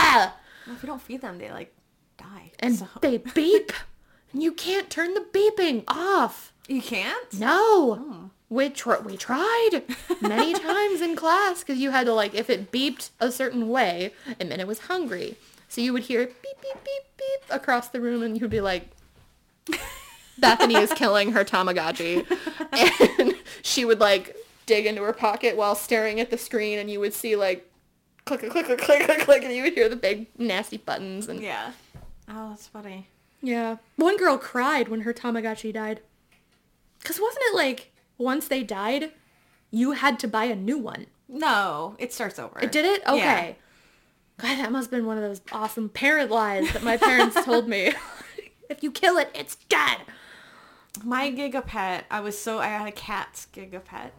Well, 0.66 0.76
if 0.76 0.82
you 0.82 0.86
don't 0.86 1.02
feed 1.02 1.20
them, 1.20 1.38
they 1.38 1.50
like 1.50 1.74
die. 2.20 2.52
And 2.58 2.76
so. 2.76 2.86
they 3.00 3.18
beep. 3.34 3.72
and 4.32 4.42
you 4.42 4.52
can't 4.52 4.90
turn 4.90 5.14
the 5.14 5.20
beeping 5.32 5.84
off. 5.88 6.52
you 6.68 6.82
can't. 6.82 7.32
No. 7.38 7.94
Hmm. 7.96 8.26
We, 8.48 8.68
tr- 8.68 8.96
we 9.04 9.16
tried 9.16 9.82
many 10.20 10.52
times 10.58 11.00
in 11.00 11.14
class 11.14 11.60
because 11.60 11.78
you 11.78 11.90
had 11.92 12.06
to 12.06 12.12
like, 12.12 12.34
if 12.34 12.50
it 12.50 12.72
beeped 12.72 13.10
a 13.20 13.30
certain 13.30 13.68
way, 13.68 14.12
it 14.40 14.48
meant 14.48 14.60
it 14.60 14.66
was 14.66 14.80
hungry. 14.80 15.36
So 15.68 15.80
you 15.80 15.92
would 15.92 16.02
hear 16.02 16.26
beep, 16.26 16.60
beep, 16.60 16.84
beep, 16.84 17.02
beep 17.16 17.42
across 17.50 17.88
the 17.88 18.00
room 18.00 18.24
and 18.24 18.36
you 18.36 18.40
would 18.40 18.50
be 18.50 18.60
like, 18.60 18.90
Bethany 20.38 20.74
is 20.76 20.92
killing 20.92 21.32
her 21.32 21.44
Tamagotchi. 21.44 22.26
And 23.18 23.34
she 23.62 23.84
would 23.84 24.00
like 24.00 24.36
dig 24.66 24.86
into 24.86 25.02
her 25.02 25.12
pocket 25.12 25.56
while 25.56 25.74
staring 25.74 26.18
at 26.20 26.30
the 26.30 26.38
screen 26.38 26.78
and 26.78 26.88
you 26.90 26.98
would 27.00 27.12
see 27.14 27.34
like 27.36 27.68
click, 28.24 28.40
click, 28.40 28.52
click, 28.52 28.66
click, 28.66 28.78
click, 28.80 29.04
click, 29.06 29.20
click, 29.20 29.44
and 29.44 29.52
you 29.52 29.62
would 29.64 29.74
hear 29.74 29.88
the 29.88 29.96
big 29.96 30.26
nasty 30.38 30.76
buttons 30.76 31.28
and 31.28 31.40
Yeah. 31.40 31.72
Oh, 32.32 32.50
that's 32.50 32.68
funny. 32.68 33.08
yeah. 33.42 33.76
One 33.96 34.16
girl 34.16 34.38
cried 34.38 34.88
when 34.88 35.00
her 35.02 35.12
Tamagotchi 35.12 35.72
died. 35.72 36.00
Cause 37.02 37.18
wasn't 37.20 37.42
it 37.46 37.54
like 37.56 37.92
once 38.18 38.46
they 38.46 38.62
died, 38.62 39.12
you 39.70 39.92
had 39.92 40.18
to 40.20 40.28
buy 40.28 40.44
a 40.44 40.54
new 40.54 40.78
one? 40.78 41.06
No, 41.28 41.96
it 41.98 42.12
starts 42.12 42.38
over. 42.38 42.60
It 42.60 42.70
did 42.72 42.84
it? 42.84 43.02
Yeah. 43.06 43.12
Okay. 43.14 43.56
God, 44.38 44.58
that 44.58 44.70
must 44.72 44.86
have 44.86 44.90
been 44.90 45.06
one 45.06 45.16
of 45.16 45.22
those 45.22 45.40
awesome 45.52 45.88
parent 45.88 46.30
lies 46.30 46.72
that 46.72 46.82
my 46.82 46.96
parents 46.96 47.42
told 47.44 47.68
me. 47.68 47.92
if 48.68 48.82
you 48.82 48.90
kill 48.92 49.16
it, 49.18 49.30
it's 49.34 49.56
dead. 49.68 49.98
My 51.04 51.30
Gigapet, 51.30 52.02
I 52.10 52.20
was 52.20 52.38
so 52.38 52.58
I 52.58 52.66
had 52.66 52.86
a 52.88 52.92
cat's 52.92 53.46
Gigapet. 53.52 54.10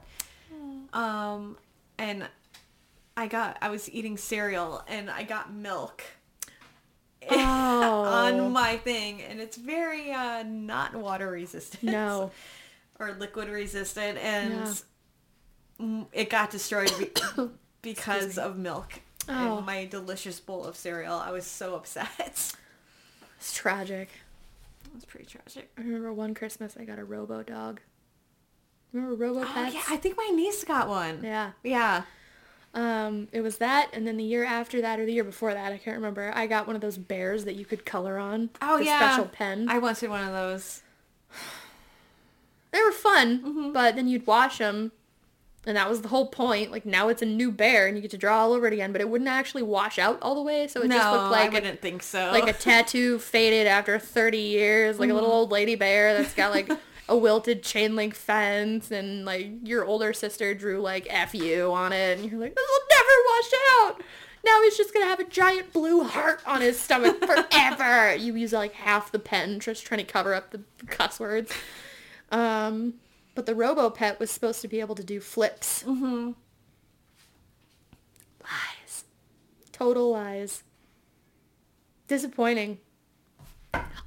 Um 0.93 1.57
and 1.97 2.27
I 3.15 3.27
got 3.27 3.57
I 3.61 3.69
was 3.69 3.89
eating 3.91 4.17
cereal 4.17 4.83
and 4.87 5.09
I 5.09 5.23
got 5.23 5.53
milk 5.53 6.03
Oh. 7.29 7.35
on 8.03 8.51
my 8.51 8.77
thing 8.77 9.21
and 9.21 9.39
it's 9.39 9.57
very 9.57 10.11
uh 10.11 10.43
not 10.43 10.95
water 10.95 11.29
resistant. 11.31 11.83
No. 11.83 12.31
Or 12.99 13.13
liquid 13.13 13.49
resistant 13.49 14.19
and 14.19 14.77
Yeah. 15.79 16.03
it 16.13 16.29
got 16.29 16.51
destroyed 16.51 16.93
be- 16.99 17.11
because 17.81 18.37
of 18.37 18.57
milk. 18.59 18.93
Oh. 19.27 19.57
And 19.57 19.65
my 19.65 19.85
delicious 19.85 20.39
bowl 20.39 20.65
of 20.65 20.75
cereal. 20.75 21.15
I 21.15 21.31
was 21.31 21.45
so 21.45 21.75
upset. 21.75 22.53
It's 23.37 23.53
tragic. 23.55 24.09
It 24.85 24.93
was 24.93 25.03
pretty 25.05 25.25
tragic. 25.25 25.71
I 25.75 25.81
remember 25.81 26.13
one 26.13 26.35
Christmas 26.35 26.75
I 26.79 26.83
got 26.85 26.99
a 26.99 27.03
Robo 27.03 27.41
dog. 27.41 27.79
Remember 28.93 29.15
Robo 29.15 29.41
Oh 29.41 29.45
Pets? 29.51 29.73
yeah, 29.73 29.81
I 29.89 29.97
think 29.97 30.15
my 30.15 30.29
niece 30.35 30.63
got 30.63 30.87
one. 30.87 31.21
yeah. 31.23 31.51
Yeah. 31.63 32.03
Um, 32.73 33.27
it 33.33 33.41
was 33.41 33.57
that, 33.57 33.89
and 33.93 34.07
then 34.07 34.15
the 34.15 34.23
year 34.23 34.45
after 34.45 34.79
that, 34.81 34.97
or 34.99 35.05
the 35.05 35.11
year 35.11 35.25
before 35.25 35.53
that, 35.53 35.73
I 35.73 35.77
can't 35.77 35.97
remember. 35.97 36.31
I 36.33 36.47
got 36.47 36.67
one 36.67 36.75
of 36.75 36.81
those 36.81 36.97
bears 36.97 37.43
that 37.45 37.55
you 37.55 37.65
could 37.65 37.85
color 37.85 38.17
on. 38.17 38.49
Oh 38.61 38.77
the 38.77 38.85
yeah. 38.85 38.97
special 38.97 39.25
pen. 39.25 39.67
I 39.69 39.77
wanted 39.77 40.09
one 40.09 40.23
of 40.23 40.31
those. 40.33 40.81
They 42.71 42.81
were 42.81 42.91
fun, 42.91 43.39
Mm-hmm. 43.41 43.71
but 43.73 43.95
then 43.97 44.07
you'd 44.07 44.25
wash 44.25 44.59
them, 44.59 44.93
and 45.65 45.75
that 45.75 45.89
was 45.89 46.01
the 46.01 46.07
whole 46.07 46.27
point. 46.27 46.71
Like 46.71 46.85
now 46.85 47.09
it's 47.09 47.21
a 47.21 47.25
new 47.25 47.51
bear, 47.51 47.87
and 47.87 47.97
you 47.97 48.01
get 48.01 48.11
to 48.11 48.17
draw 48.17 48.39
all 48.39 48.53
over 48.53 48.67
it 48.67 48.73
again, 48.73 48.93
but 48.93 49.01
it 49.01 49.09
wouldn't 49.09 49.29
actually 49.29 49.63
wash 49.63 49.99
out 49.99 50.17
all 50.21 50.35
the 50.35 50.41
way, 50.41 50.67
so 50.69 50.81
it 50.81 50.87
no, 50.87 50.95
just 50.95 51.11
looked 51.11 51.31
like 51.31 51.51
I 51.51 51.53
wouldn't 51.55 51.81
think 51.81 52.01
so. 52.03 52.31
like 52.31 52.47
a 52.47 52.53
tattoo 52.57 53.19
faded 53.19 53.67
after 53.67 53.99
30 53.99 54.37
years, 54.37 54.97
like 54.99 55.07
a 55.07 55.09
Mm-hmm. 55.09 55.15
little 55.19 55.31
old 55.31 55.51
lady 55.51 55.75
bear 55.75 56.13
that's 56.17 56.33
got 56.33 56.51
like 56.51 56.71
a 57.11 57.17
wilted 57.17 57.61
chain 57.61 57.95
link 57.95 58.15
fence, 58.15 58.89
and 58.89 59.25
like 59.25 59.49
your 59.63 59.83
older 59.83 60.13
sister 60.13 60.53
drew 60.53 60.79
like 60.79 61.05
"F 61.09 61.35
you" 61.35 61.71
on 61.73 61.91
it, 61.91 62.17
and 62.17 62.31
you're 62.31 62.39
like, 62.39 62.55
this 62.55 62.65
will 62.69 62.87
never 62.89 63.09
wash 63.29 63.51
out. 63.81 64.03
Now 64.45 64.61
he's 64.63 64.77
just 64.77 64.93
gonna 64.93 65.05
have 65.05 65.19
a 65.19 65.25
giant 65.25 65.73
blue 65.73 66.03
heart 66.03 66.41
on 66.47 66.61
his 66.61 66.79
stomach 66.79 67.23
forever. 67.51 68.15
you 68.15 68.33
use 68.35 68.53
like 68.53 68.73
half 68.73 69.11
the 69.11 69.19
pen 69.19 69.59
just 69.59 69.85
trying 69.85 69.99
to 69.99 70.05
cover 70.11 70.33
up 70.33 70.51
the 70.51 70.61
cuss 70.87 71.19
words. 71.19 71.51
Um, 72.31 72.93
but 73.35 73.45
the 73.45 73.55
Robo 73.55 73.89
Pet 73.89 74.17
was 74.19 74.31
supposed 74.31 74.61
to 74.61 74.69
be 74.69 74.79
able 74.79 74.95
to 74.95 75.03
do 75.03 75.19
flips. 75.19 75.83
Mm-hmm. 75.83 76.31
Lies. 78.41 79.03
Total 79.73 80.09
lies. 80.09 80.63
Disappointing. 82.07 82.79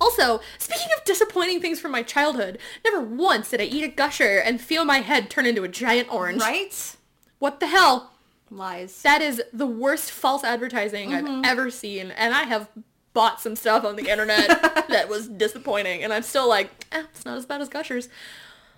Also, 0.00 0.40
speaking 0.58 0.88
of 0.98 1.04
disappointing 1.04 1.60
things 1.60 1.80
from 1.80 1.90
my 1.92 2.02
childhood, 2.02 2.58
never 2.84 3.00
once 3.00 3.50
did 3.50 3.60
I 3.60 3.64
eat 3.64 3.84
a 3.84 3.88
gusher 3.88 4.38
and 4.38 4.60
feel 4.60 4.84
my 4.84 4.98
head 4.98 5.30
turn 5.30 5.46
into 5.46 5.62
a 5.64 5.68
giant 5.68 6.12
orange. 6.12 6.40
right? 6.42 6.96
What 7.38 7.60
the 7.60 7.68
hell? 7.68 8.10
Lies. 8.50 9.02
That 9.02 9.22
is 9.22 9.42
the 9.52 9.66
worst 9.66 10.10
false 10.10 10.44
advertising 10.44 11.10
Mm-hmm. 11.10 11.26
I've 11.26 11.44
ever 11.46 11.70
seen, 11.70 12.10
and 12.10 12.34
I 12.34 12.42
have 12.44 12.68
bought 13.14 13.40
some 13.40 13.56
stuff 13.56 13.84
on 13.84 13.96
the 13.96 14.10
internet 14.10 14.48
that 14.88 15.08
was 15.08 15.28
disappointing, 15.28 16.02
and 16.02 16.12
I'm 16.12 16.22
still 16.22 16.48
like, 16.48 16.70
eh, 16.92 17.04
it's 17.10 17.24
not 17.24 17.38
as 17.38 17.46
bad 17.46 17.60
as 17.62 17.68
gushers. 17.68 18.08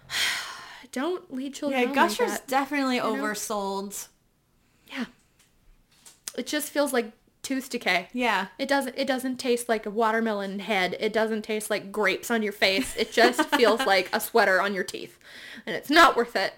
Don't 0.93 1.33
lead 1.35 1.55
children 1.55 1.81
yeah, 1.89 1.95
Gushers 1.95 2.31
like 2.31 2.47
definitely 2.47 2.99
know? 2.99 3.15
oversold. 3.17 4.09
Yeah. 4.91 5.07
It 6.39 6.47
just 6.47 6.71
feels 6.71 6.93
like 6.93 7.13
tooth 7.47 7.71
decay. 7.71 8.09
Yeah. 8.13 8.49
It 8.59 8.69
doesn't 8.69 8.99
it 8.99 9.07
doesn't 9.07 9.37
taste 9.37 9.69
like 9.69 9.87
a 9.87 9.91
watermelon 9.91 10.59
head. 10.59 10.97
It 10.99 11.13
doesn't 11.13 11.43
taste 11.43 11.71
like 11.71 11.93
grapes 11.93 12.29
on 12.29 12.43
your 12.43 12.53
face. 12.53 12.97
It 12.97 13.13
just 13.13 13.49
feels 13.57 13.87
like 13.87 14.11
a 14.13 14.19
sweater 14.19 14.61
on 14.61 14.75
your 14.75 14.83
teeth. 14.83 15.17
And 15.65 15.77
it's 15.77 15.89
not 15.89 16.17
worth 16.17 16.35
it. 16.35 16.55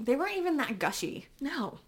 They 0.00 0.16
weren't 0.16 0.38
even 0.38 0.56
that 0.56 0.78
gushy. 0.78 1.26
No. 1.38 1.80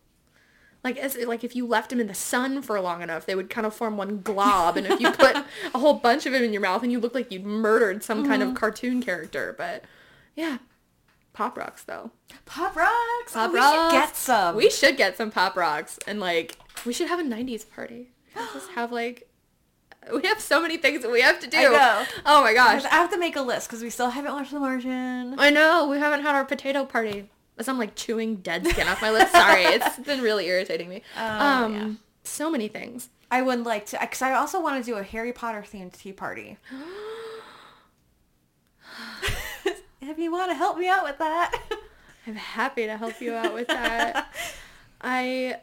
Like 0.82 0.98
as 0.98 1.16
like 1.16 1.42
if 1.42 1.56
you 1.56 1.66
left 1.66 1.88
them 1.88 2.00
in 2.00 2.06
the 2.06 2.14
sun 2.14 2.60
for 2.60 2.78
long 2.82 3.00
enough, 3.00 3.24
they 3.24 3.34
would 3.34 3.48
kind 3.48 3.66
of 3.66 3.74
form 3.74 3.96
one 3.96 4.20
glob. 4.20 4.76
And 4.76 4.86
if 4.86 5.00
you 5.00 5.10
put 5.10 5.36
a 5.74 5.78
whole 5.78 5.94
bunch 5.94 6.26
of 6.26 6.32
them 6.34 6.42
in 6.42 6.52
your 6.52 6.60
mouth, 6.60 6.82
and 6.82 6.92
you 6.92 7.00
look 7.00 7.14
like 7.14 7.32
you'd 7.32 7.46
murdered 7.46 8.04
some 8.04 8.26
kind 8.26 8.42
of 8.42 8.50
uh-huh. 8.50 8.58
cartoon 8.58 9.02
character. 9.02 9.54
But 9.56 9.84
yeah, 10.36 10.58
pop 11.32 11.56
rocks 11.56 11.84
though. 11.84 12.10
Pop 12.44 12.76
rocks. 12.76 13.32
Pop 13.32 13.48
oh, 13.48 13.52
we 13.54 13.58
rocks. 13.58 13.72
should 13.72 13.98
get 13.98 14.16
some. 14.16 14.56
We 14.56 14.68
should 14.68 14.96
get 14.98 15.16
some 15.16 15.30
pop 15.30 15.56
rocks, 15.56 15.98
and 16.06 16.20
like 16.20 16.58
we 16.84 16.92
should 16.92 17.08
have 17.08 17.18
a 17.18 17.22
'90s 17.22 17.64
party. 17.70 18.10
Just 18.34 18.70
have 18.70 18.92
like 18.92 19.28
We 20.12 20.26
have 20.26 20.40
so 20.40 20.60
many 20.60 20.76
things 20.76 21.02
that 21.02 21.10
we 21.10 21.20
have 21.20 21.40
to 21.40 21.46
do. 21.46 21.74
I. 21.74 22.06
Oh 22.26 22.42
my 22.42 22.54
gosh. 22.54 22.84
I 22.84 22.88
have 22.88 23.10
to 23.10 23.18
make 23.18 23.36
a 23.36 23.42
list 23.42 23.68
because 23.68 23.82
we 23.82 23.90
still 23.90 24.10
haven't 24.10 24.32
watched 24.32 24.52
The 24.52 24.60
Martian. 24.60 25.38
I 25.38 25.50
know. 25.50 25.88
We 25.88 25.98
haven't 25.98 26.22
had 26.22 26.34
our 26.34 26.44
potato 26.44 26.84
party. 26.84 27.30
As 27.56 27.68
I'm 27.68 27.78
like 27.78 27.94
chewing 27.94 28.36
dead 28.36 28.66
skin 28.66 28.88
off 28.88 29.00
my 29.00 29.10
lips. 29.10 29.30
Sorry. 29.32 29.64
It's 29.64 29.98
been 30.00 30.20
really 30.20 30.46
irritating 30.46 30.88
me. 30.88 31.02
Oh, 31.16 31.24
um, 31.24 31.74
yeah. 31.74 31.90
so 32.24 32.50
many 32.50 32.68
things. 32.68 33.08
I 33.30 33.42
would 33.42 33.64
like 33.64 33.86
to, 33.86 33.98
because 34.00 34.22
I 34.22 34.34
also 34.34 34.60
want 34.60 34.84
to 34.84 34.90
do 34.90 34.96
a 34.96 35.02
Harry 35.02 35.32
Potter 35.32 35.64
themed 35.66 35.92
tea 35.92 36.12
party. 36.12 36.58
if 40.00 40.18
you 40.18 40.30
want 40.32 40.50
to 40.50 40.54
help 40.54 40.78
me 40.78 40.88
out 40.88 41.04
with 41.04 41.18
that. 41.18 41.52
I'm 42.26 42.36
happy 42.36 42.86
to 42.86 42.96
help 42.96 43.20
you 43.20 43.34
out 43.34 43.54
with 43.54 43.68
that. 43.68 44.32
I 45.00 45.60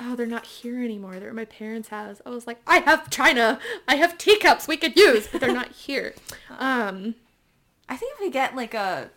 Oh, 0.00 0.14
they're 0.16 0.26
not 0.26 0.46
here 0.46 0.82
anymore. 0.82 1.18
They're 1.18 1.28
at 1.30 1.34
my 1.34 1.44
parents' 1.44 1.88
house. 1.88 2.20
I 2.24 2.30
was 2.30 2.46
like, 2.46 2.58
I 2.66 2.78
have 2.78 3.10
china. 3.10 3.58
I 3.88 3.96
have 3.96 4.16
teacups 4.18 4.68
we 4.68 4.76
could 4.76 4.96
use, 4.96 5.26
but 5.26 5.40
they're 5.40 5.52
not 5.52 5.72
here. 5.72 6.14
Um, 6.60 7.14
I 7.88 7.96
think 7.96 8.14
if 8.14 8.20
we 8.20 8.30
get 8.30 8.56
like 8.56 8.74
a, 8.74 9.10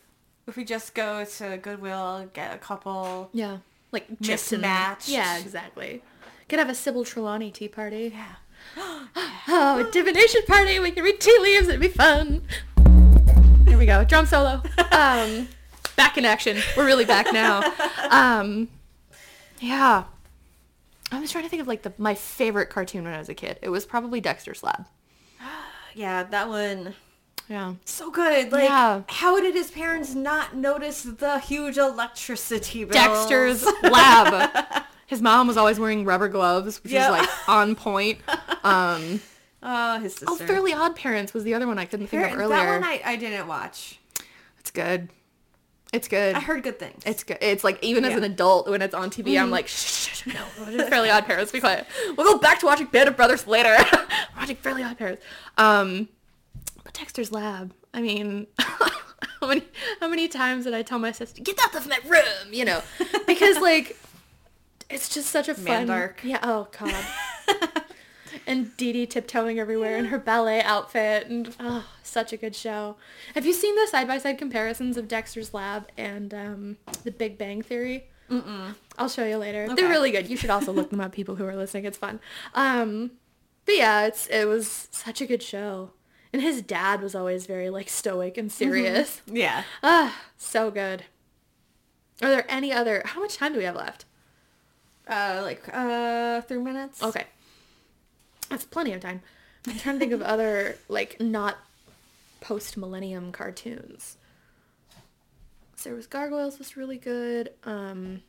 if 0.48 0.56
we 0.56 0.64
just 0.64 0.94
go 0.94 1.26
to 1.26 1.58
Goodwill, 1.58 2.30
get 2.34 2.54
a 2.54 2.58
couple. 2.60 3.30
yeah, 3.34 3.58
like 3.92 4.08
and- 4.10 4.22
Mismatched. 4.28 5.10
Yeah, 5.10 5.38
exactly. 5.40 6.04
Could 6.48 6.60
have 6.60 6.70
a 6.70 6.76
Sybil 6.76 7.04
Trelawney 7.04 7.50
tea 7.50 7.68
party. 7.68 8.14
Yeah. 8.14 8.36
Oh, 9.48 9.80
a 9.86 9.92
divination 9.92 10.42
party. 10.48 10.80
We 10.80 10.92
can 10.92 11.04
read 11.04 11.20
tea 11.20 11.36
leaves. 11.42 11.68
It'd 11.68 11.82
be 11.82 11.88
fun. 11.88 12.44
Here 13.68 13.78
we 13.78 13.86
go. 13.88 14.04
Drum 14.06 14.26
solo. 14.28 14.62
Um, 14.92 15.48
back 15.96 16.18
in 16.18 16.26
action. 16.26 16.58
We're 16.78 16.86
really 16.86 17.06
back 17.06 17.34
now. 17.34 17.64
Um, 18.12 18.68
yeah. 19.60 20.04
I 21.12 21.20
was 21.20 21.32
trying 21.32 21.44
to 21.44 21.50
think 21.50 21.62
of 21.62 21.68
like 21.68 21.82
the 21.82 21.94
my 21.98 22.16
favorite 22.16 22.70
cartoon 22.70 23.04
when 23.04 23.14
I 23.14 23.18
was 23.20 23.30
a 23.30 23.34
kid. 23.34 23.60
It 23.62 23.70
was 23.70 23.86
probably 23.86 24.22
Dexter's 24.22 24.64
Lab. 24.64 24.86
Yeah, 25.94 26.24
that 26.24 26.48
one. 26.48 26.94
Yeah. 27.50 27.74
So 27.84 28.12
good. 28.12 28.54
Like, 28.54 28.64
Yeah. 28.64 29.02
how 29.10 29.42
did 29.42 29.54
his 29.54 29.70
parents 29.72 30.16
not 30.16 30.56
notice 30.56 31.04
the 31.04 31.38
huge 31.40 31.78
electricity? 31.78 32.86
Dexter's 32.86 33.66
Lab. 33.84 34.86
His 35.08 35.22
mom 35.22 35.48
was 35.48 35.58
always 35.58 35.78
wearing 35.80 36.06
rubber 36.06 36.30
gloves, 36.30 36.82
which 36.82 36.94
Yep. 36.94 37.04
is 37.04 37.18
like 37.20 37.30
on 37.50 37.76
point. 37.76 38.20
Um, 38.64 39.20
Oh, 39.64 40.00
his 40.00 40.14
sister. 40.14 40.28
oh, 40.30 40.36
Fairly 40.38 40.72
Odd 40.72 40.96
Parents 40.96 41.34
was 41.34 41.44
the 41.44 41.56
other 41.56 41.68
one 41.68 41.78
I 41.80 41.86
couldn't 41.86 42.08
think 42.08 42.24
of 42.26 42.32
earlier. 42.40 42.48
That 42.50 42.68
one 42.80 42.84
I, 42.84 43.02
I 43.04 43.16
didn't 43.16 43.48
watch. 43.48 44.00
It's 44.60 44.70
good. 44.72 45.10
It's 45.92 46.08
good. 46.08 46.36
I 46.36 46.40
heard 46.40 46.64
good 46.64 46.80
things. 46.80 47.04
It's 47.06 47.24
good. 47.24 47.38
It's 47.42 47.66
like 47.66 47.84
even 47.84 48.06
as 48.06 48.16
an 48.16 48.24
adult 48.24 48.70
when 48.70 48.82
it's 48.82 48.96
on 48.96 49.10
TV, 49.10 49.40
I'm 49.40 49.52
like, 49.52 49.68
shh, 49.68 49.74
shh, 49.74 50.18
shh, 50.24 50.28
no, 50.28 50.46
it's 50.68 50.90
Fairly 50.90 51.10
Odd 51.10 51.26
Parents. 51.26 51.52
Be 51.52 51.60
quiet. 51.60 51.86
We'll 52.18 52.34
go 52.34 52.38
back 52.38 52.60
to 52.62 52.66
watching 52.66 52.88
Band 52.88 53.10
of 53.10 53.18
Brothers 53.18 53.46
later. 53.46 53.76
watching 54.38 54.56
Fairly 54.56 54.84
Odd 54.84 54.98
Parents. 54.98 55.22
Um, 55.58 56.08
but 56.84 56.94
Dexter's 56.94 57.32
Lab. 57.34 57.74
I 57.94 58.02
mean, 58.02 58.48
how 58.60 59.48
many 59.48 59.64
how 60.00 60.08
many 60.08 60.30
times 60.30 60.64
did 60.64 60.74
I 60.74 60.82
tell 60.82 60.98
my 60.98 61.12
sister, 61.12 61.42
get 61.42 61.60
out 61.62 61.76
of 61.76 61.90
my 61.90 62.00
room? 62.06 62.54
You 62.54 62.64
know, 62.64 62.82
because 63.28 63.58
like, 63.58 63.98
it's 64.90 65.10
just 65.10 65.30
such 65.30 65.50
a 65.50 65.56
fun. 65.56 65.88
Mandark. 65.88 66.24
Yeah. 66.24 66.40
Oh 66.42 66.70
God. 66.80 67.06
And 68.48 68.76
Dee 68.78 68.92
Dee 68.94 69.06
tiptoeing 69.06 69.60
everywhere 69.60 69.98
in 69.98 70.06
her 70.06 70.20
ballet 70.20 70.62
outfit, 70.62 71.28
and 71.28 71.54
oh, 71.60 71.86
such 72.04 72.34
a 72.34 72.38
good 72.38 72.56
show. 72.56 72.96
Have 73.36 73.46
you 73.46 73.54
seen 73.54 73.76
the 73.76 73.88
side 73.88 74.08
by 74.08 74.18
side 74.18 74.38
comparisons 74.38 74.98
of 74.98 75.08
Dexter's 75.08 75.54
Lab 75.54 75.88
and 75.98 76.34
um, 76.34 76.78
The 77.04 77.12
Big 77.12 77.38
Bang 77.38 77.62
Theory? 77.62 78.06
Mm-mm. 78.30 78.76
I'll 78.98 79.10
show 79.10 79.26
you 79.26 79.38
later. 79.38 79.66
Okay. 79.66 79.76
They're 79.76 79.90
really 79.90 80.12
good. 80.12 80.28
You 80.30 80.38
should 80.38 80.50
also 80.50 80.72
look 80.72 80.90
them 80.90 81.02
up, 81.02 81.12
people 81.12 81.36
who 81.36 81.46
are 81.46 81.56
listening. 81.56 81.86
It's 81.86 81.98
fun. 81.98 82.20
Um, 82.54 83.12
but 83.66 83.76
yeah, 83.76 84.06
it's 84.06 84.28
it 84.28 84.48
was 84.48 84.88
such 84.92 85.22
a 85.22 85.26
good 85.26 85.44
show. 85.44 85.92
And 86.34 86.42
his 86.42 86.62
dad 86.62 87.02
was 87.02 87.14
always 87.14 87.46
very 87.46 87.70
like 87.70 87.90
stoic 87.90 88.38
and 88.38 88.50
serious. 88.52 89.22
yeah. 89.28 89.64
Ah, 89.84 90.18
so 90.38 90.72
good. 90.72 91.04
Are 92.22 92.30
there 92.30 92.46
any 92.48 92.72
other? 92.72 93.02
How 93.06 93.20
much 93.20 93.36
time 93.36 93.52
do 93.52 93.60
we 93.60 93.66
have 93.66 93.76
left? 93.76 94.06
Uh, 95.08 95.42
like 95.44 95.68
uh, 95.74 96.40
three 96.42 96.60
minutes. 96.60 97.04
Okay. 97.04 97.26
That's 98.52 98.66
plenty 98.66 98.94
of 98.94 99.02
time. 99.02 99.22
I'm 99.68 99.78
trying 99.80 99.96
to 99.96 100.00
think 100.00 100.12
of 100.12 100.22
other, 100.22 100.78
like, 100.88 101.20
not 101.20 101.58
post-millennium 102.42 103.32
cartoons. 103.32 104.18
So 105.76 105.90
there 105.90 105.96
was 105.96 106.06
Gargoyles 106.06 106.60
was 106.60 106.78
really 106.78 106.98
good. 106.98 107.54
Um, 107.64 108.22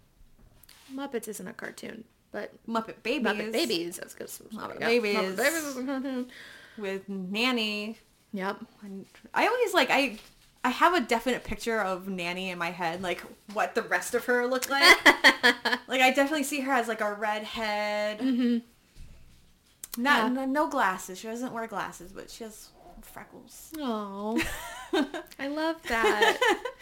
Muppets 0.95 1.29
isn't 1.29 1.47
a 1.47 1.53
cartoon, 1.53 2.05
but 2.31 2.51
Muppet 2.67 3.03
Babies. 3.03 3.27
Muppet 3.33 3.53
Babies. 3.53 3.97
That's 3.99 4.15
good. 4.15 4.29
Muppet 4.29 4.79
Babies. 4.79 5.17
Muppet 5.17 5.37
Babies 5.37 5.65
is 5.65 5.77
a 5.77 5.85
cartoon. 5.85 6.31
with 6.79 7.09
Nanny. 7.09 7.99
Yep. 8.33 8.59
I 9.35 9.47
always 9.47 9.75
like 9.75 9.91
I. 9.91 10.19
I 10.65 10.71
have 10.71 10.95
a 10.95 11.01
definite 11.01 11.43
picture 11.43 11.81
of 11.81 12.07
Nanny 12.07 12.51
in 12.51 12.57
my 12.57 12.71
head, 12.71 13.03
like 13.03 13.21
what 13.53 13.75
the 13.75 13.83
rest 13.83 14.15
of 14.15 14.25
her 14.27 14.47
looked 14.47 14.71
like. 14.71 14.83
like 15.89 16.01
I 16.01 16.13
definitely 16.15 16.45
see 16.45 16.61
her 16.61 16.73
as 16.73 16.87
like 16.87 17.01
a 17.01 17.13
redhead. 17.13 18.21
Mm-hmm. 18.21 18.59
Not 19.99 20.23
Yeah. 20.25 20.29
no, 20.29 20.45
no 20.47 20.69
glasses. 20.69 21.19
She 21.19 21.27
doesn't 21.29 21.53
wear 21.53 21.67
glasses, 21.67 22.13
but 22.13 22.31
she 22.31 22.45
has 22.45 22.69
freckles. 23.03 23.71
Oh, 23.79 24.41
I 25.39 25.49
love 25.49 25.83
that. 25.89 26.39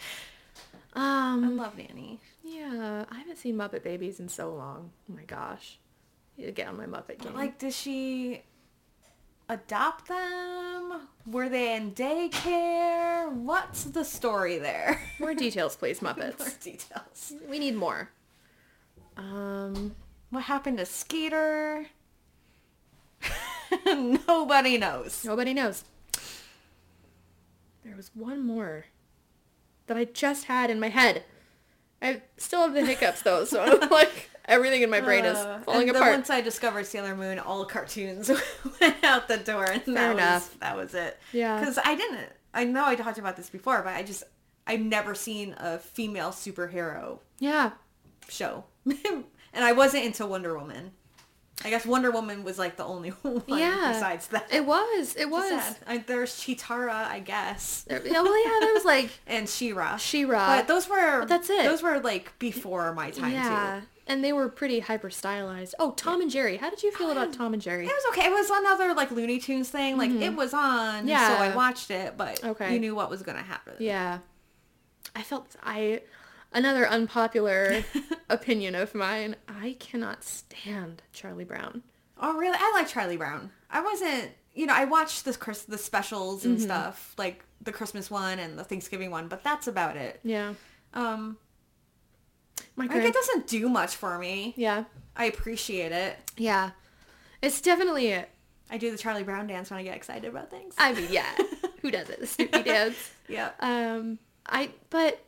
Um, 0.93 1.45
I 1.45 1.47
love 1.47 1.77
Nanny. 1.77 2.19
yeah, 2.43 3.05
I 3.09 3.15
haven't 3.19 3.37
seen 3.37 3.55
Muppet 3.55 3.81
Babies 3.81 4.19
in 4.19 4.27
so 4.27 4.53
long. 4.53 4.91
Oh 5.09 5.15
my 5.15 5.23
gosh. 5.23 5.79
To 6.37 6.51
get 6.51 6.67
on 6.67 6.75
my 6.75 6.85
Muppet 6.85 7.19
game. 7.19 7.33
Like, 7.33 7.57
did 7.59 7.71
she 7.71 8.41
adopt 9.47 10.09
them? 10.09 11.07
Were 11.25 11.47
they 11.47 11.77
in 11.77 11.91
daycare? 11.93 13.31
What's 13.31 13.85
the 13.85 14.03
story 14.03 14.57
there? 14.57 14.99
More 15.17 15.33
details, 15.33 15.77
please, 15.77 15.99
Muppets. 16.01 16.39
More 16.39 16.49
details. 16.61 17.33
We 17.49 17.57
need 17.57 17.75
more. 17.77 18.09
Um, 19.15 19.95
What 20.29 20.43
happened 20.43 20.77
to 20.79 20.85
Skeeter? 20.85 21.85
Nobody 24.27 24.77
knows. 24.77 25.23
nobody 25.25 25.53
knows. 25.53 25.83
There 27.83 27.95
was 27.95 28.11
one 28.13 28.45
more 28.45 28.85
that 29.87 29.97
I 29.97 30.05
just 30.05 30.45
had 30.45 30.69
in 30.69 30.79
my 30.79 30.89
head. 30.89 31.23
I 32.01 32.21
still 32.37 32.61
have 32.61 32.73
the 32.73 32.85
hiccups 32.85 33.21
though, 33.21 33.45
so 33.45 33.61
I'm 33.61 33.89
like 33.89 34.29
everything 34.45 34.81
in 34.81 34.89
my 34.89 35.01
brain 35.01 35.25
is 35.25 35.37
Uh, 35.37 35.59
falling 35.65 35.87
then 35.87 35.95
apart. 35.95 36.11
once 36.13 36.29
I 36.29 36.41
discovered 36.41 36.85
Sailor 36.85 37.15
Moon, 37.15 37.39
all 37.39 37.65
cartoons 37.65 38.29
went 38.81 39.03
out 39.03 39.27
the 39.27 39.37
door, 39.37 39.65
and 39.65 39.81
Fair 39.83 39.93
that 39.95 40.11
enough. 40.13 40.49
was 40.49 40.57
that 40.59 40.77
was 40.77 40.93
it. 40.93 41.19
Yeah. 41.31 41.59
because 41.59 41.77
I 41.83 41.95
didn't. 41.95 42.29
I 42.53 42.65
know 42.65 42.85
I 42.85 42.95
talked 42.95 43.17
about 43.17 43.37
this 43.37 43.49
before, 43.49 43.81
but 43.81 43.93
I 43.95 44.03
just 44.03 44.23
I've 44.67 44.81
never 44.81 45.15
seen 45.15 45.55
a 45.57 45.79
female 45.79 46.29
superhero 46.31 47.19
yeah, 47.39 47.71
show, 48.29 48.65
and 48.85 49.25
I 49.63 49.71
wasn't 49.71 50.05
into 50.05 50.25
Wonder 50.25 50.57
Woman. 50.57 50.91
I 51.63 51.69
guess 51.69 51.85
Wonder 51.85 52.11
Woman 52.11 52.43
was 52.43 52.57
like 52.59 52.75
the 52.77 52.83
only 52.85 53.09
one 53.21 53.43
Yeah. 53.47 53.91
besides 53.93 54.27
that. 54.27 54.47
it 54.51 54.65
was. 54.65 55.15
It 55.15 55.29
was. 55.29 55.75
I, 55.87 55.99
there's 55.99 56.33
Cheetara, 56.35 56.91
I 57.07 57.19
guess, 57.19 57.83
There, 57.87 58.01
yeah, 58.05 58.21
well, 58.21 58.43
yeah, 58.45 58.59
there 58.61 58.73
was 58.73 58.85
like 58.85 59.09
and 59.27 59.47
She-Ra. 59.47 59.97
She-Ra. 59.97 60.57
But 60.57 60.67
those 60.67 60.89
were 60.89 61.19
But 61.19 61.29
that's 61.29 61.49
it. 61.49 61.63
Those 61.63 61.81
were 61.83 61.99
like 61.99 62.37
before 62.39 62.93
my 62.93 63.11
time 63.11 63.31
yeah, 63.33 63.81
too. 63.81 63.87
and 64.07 64.23
they 64.23 64.33
were 64.33 64.49
pretty 64.49 64.79
hyper 64.79 65.09
stylized. 65.09 65.75
Oh, 65.79 65.91
Tom 65.91 66.21
and 66.21 66.31
Jerry. 66.31 66.57
How 66.57 66.69
did 66.69 66.83
you 66.83 66.91
feel 66.91 67.11
about 67.11 67.33
Tom 67.37 67.53
and 67.53 67.61
Jerry? 67.61 67.85
It 67.85 67.91
was 67.93 68.03
okay. 68.17 68.27
It 68.27 68.31
was 68.31 68.49
another 68.49 68.93
like 68.93 69.11
Looney 69.11 69.39
Tunes 69.39 69.69
thing. 69.69 69.97
Like 69.97 70.09
mm-hmm. 70.11 70.23
it 70.23 70.35
was 70.35 70.53
on, 70.53 71.07
Yeah. 71.07 71.37
so 71.37 71.43
I 71.43 71.55
watched 71.55 71.91
it, 71.91 72.17
but 72.17 72.43
Okay. 72.43 72.73
you 72.73 72.79
knew 72.79 72.95
what 72.95 73.09
was 73.09 73.21
gonna 73.21 73.43
happen. 73.43 73.73
Yeah. 73.79 74.19
I 75.15 75.23
felt 75.23 75.55
I 75.63 76.01
another 76.51 76.87
unpopular 76.87 77.83
opinion 78.29 78.75
of 78.75 78.93
mine. 78.95 79.35
I 79.47 79.75
cannot 79.79 80.23
stand 80.23 81.01
Charlie 81.13 81.43
Brown. 81.45 81.83
Oh 82.19 82.37
really? 82.37 82.57
I 82.59 82.71
like 82.75 82.87
Charlie 82.87 83.17
Brown. 83.17 83.51
I 83.69 83.81
wasn't. 83.81 84.31
You 84.53 84.65
know, 84.65 84.73
I 84.73 84.85
watched 84.85 85.23
the 85.25 85.33
Chris 85.33 85.63
the 85.63 85.77
specials 85.77 86.41
Mm-hmm. 86.41 86.49
and 86.51 86.61
stuff, 86.61 87.13
like 87.17 87.43
the 87.61 87.71
Christmas 87.71 88.11
one 88.11 88.37
and 88.39 88.57
the 88.59 88.63
Thanksgiving 88.63 89.09
one, 89.11 89.27
but 89.27 89.43
that's 89.43 89.67
about 89.67 89.95
it. 89.97 90.19
Yeah. 90.23 90.53
Um, 90.93 91.37
My 92.75 92.85
like 92.87 92.97
it 93.03 93.13
doesn't 93.13 93.47
do 93.47 93.69
much 93.69 93.95
for 93.95 94.17
me. 94.17 94.53
Yeah. 94.57 94.83
I 95.15 95.25
appreciate 95.25 95.91
it. 95.91 96.17
Yeah. 96.37 96.71
It's 97.41 97.61
definitely 97.61 98.07
it. 98.07 98.29
I 98.69 98.77
do 98.77 98.91
the 98.91 98.97
Charlie 98.97 99.23
Brown 99.23 99.47
dance 99.47 99.69
when 99.69 99.79
I 99.79 99.83
get 99.83 99.95
excited 99.95 100.25
about 100.25 100.49
things. 100.49 100.73
I 100.77 100.93
mean, 100.93 101.07
yeah. 101.11 101.29
Who 101.81 101.91
does 101.91 102.09
it? 102.09 102.19
The 102.19 102.27
Snoopy 102.27 102.63
dance. 102.63 103.11
yeah. 103.27 103.51
Um 103.59 104.19
I 104.45 104.69
but 104.89 105.23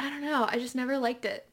I 0.00 0.10
don't 0.10 0.22
know. 0.22 0.46
I 0.48 0.58
just 0.58 0.74
never 0.74 0.98
liked 0.98 1.24
it. 1.24 1.46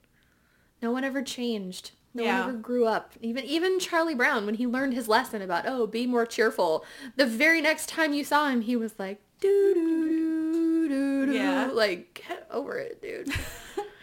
No 0.82 0.92
one 0.92 1.04
ever 1.04 1.22
changed. 1.22 1.92
No 2.14 2.24
Yeah. 2.24 2.40
one 2.42 2.50
ever 2.50 2.58
grew 2.58 2.86
up. 2.86 3.12
Even 3.22 3.44
even 3.46 3.80
Charlie 3.80 4.16
Brown 4.16 4.46
when 4.46 4.56
he 4.56 4.66
learned 4.66 4.94
his 4.94 5.08
lesson 5.08 5.42
about 5.42 5.66
oh 5.68 5.86
be 5.88 6.08
more 6.08 6.26
cheerful. 6.26 6.86
The 7.16 7.26
very 7.26 7.62
next 7.62 7.90
time 7.90 8.14
you 8.14 8.24
saw 8.24 8.50
him, 8.50 8.62
he 8.62 8.76
was 8.76 8.94
like 8.98 9.20
doo 9.40 9.74
doo 9.76 10.08
doo 10.08 10.88
doo 10.90 11.26
doo. 11.28 11.34
Yeah. 11.34 11.70
Like 11.74 12.24
get 12.28 12.48
over 12.52 12.78
it, 12.78 13.02
dude. 13.02 13.30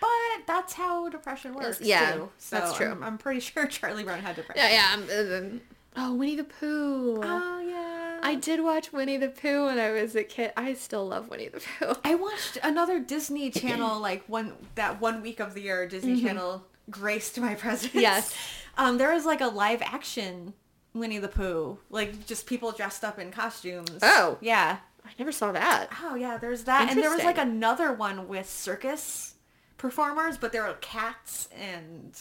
But 0.01 0.47
that's 0.47 0.75
how 0.75 1.09
depression 1.09 1.55
works. 1.55 1.81
yeah, 1.81 2.13
too. 2.13 2.29
So 2.37 2.57
that's 2.57 2.77
true. 2.77 2.91
I'm, 2.91 3.03
I'm 3.03 3.17
pretty 3.17 3.41
sure 3.51 3.67
Charlie 3.67 4.05
Brown 4.05 4.19
had 4.21 4.37
depression. 4.37 4.63
yeah, 4.63 4.71
yeah. 4.71 4.89
I'm, 4.93 5.57
uh, 5.57 5.59
Oh, 5.97 6.13
Winnie 6.15 6.37
the 6.37 6.45
Pooh. 6.45 7.23
Oh 7.25 7.61
yeah. 7.61 7.94
I 8.25 8.35
did 8.35 8.63
watch 8.63 8.93
Winnie 8.93 9.17
the 9.17 9.29
Pooh 9.29 9.67
when 9.67 9.79
I 9.79 9.91
was 9.91 10.17
a 10.17 10.25
kid. 10.25 10.53
I 10.57 10.75
still 10.75 11.07
love 11.07 11.29
Winnie 11.29 11.49
the 11.49 11.61
Pooh. 11.61 11.95
I 12.05 12.15
watched 12.15 12.59
another 12.63 12.99
Disney 12.99 13.51
Channel 13.51 14.01
like 14.01 14.25
one 14.29 14.55
that 14.75 15.01
one 15.01 15.23
week 15.23 15.41
of 15.41 15.55
the 15.55 15.61
year 15.63 15.87
Disney 15.87 16.21
Channel 16.23 16.65
graced 16.91 17.39
my 17.39 17.55
presence. 17.55 17.91
Mm-hmm. 17.93 18.01
Yes. 18.01 18.35
Um, 18.77 18.99
there 18.99 19.13
was 19.13 19.25
like 19.25 19.41
a 19.41 19.47
live 19.47 19.83
action 19.83 20.55
Winnie 20.95 21.19
the 21.19 21.29
Pooh, 21.29 21.79
like 21.91 22.27
just 22.27 22.47
people 22.47 22.73
dressed 22.73 23.05
up 23.05 23.19
in 23.19 23.31
costumes. 23.31 23.99
Oh. 24.03 24.39
Yeah. 24.41 24.79
I 25.05 25.11
never 25.19 25.33
saw 25.33 25.53
that. 25.53 25.91
Oh 26.03 26.15
yeah, 26.15 26.39
there's 26.39 26.65
that, 26.65 26.91
and 26.91 26.99
there 26.99 27.11
was 27.11 27.25
like 27.25 27.37
another 27.37 27.93
one 27.93 28.27
with 28.27 28.49
circus 28.49 29.35
performers, 29.77 30.39
but 30.39 30.51
there 30.51 30.63
were 30.63 30.73
cats 30.81 31.49
and 31.61 32.19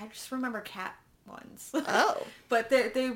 I 0.00 0.06
just 0.06 0.32
remember 0.32 0.60
cat 0.60 0.94
ones. 1.28 1.70
Oh. 1.74 2.26
but 2.48 2.70
they 2.70 2.88
they 2.88 3.12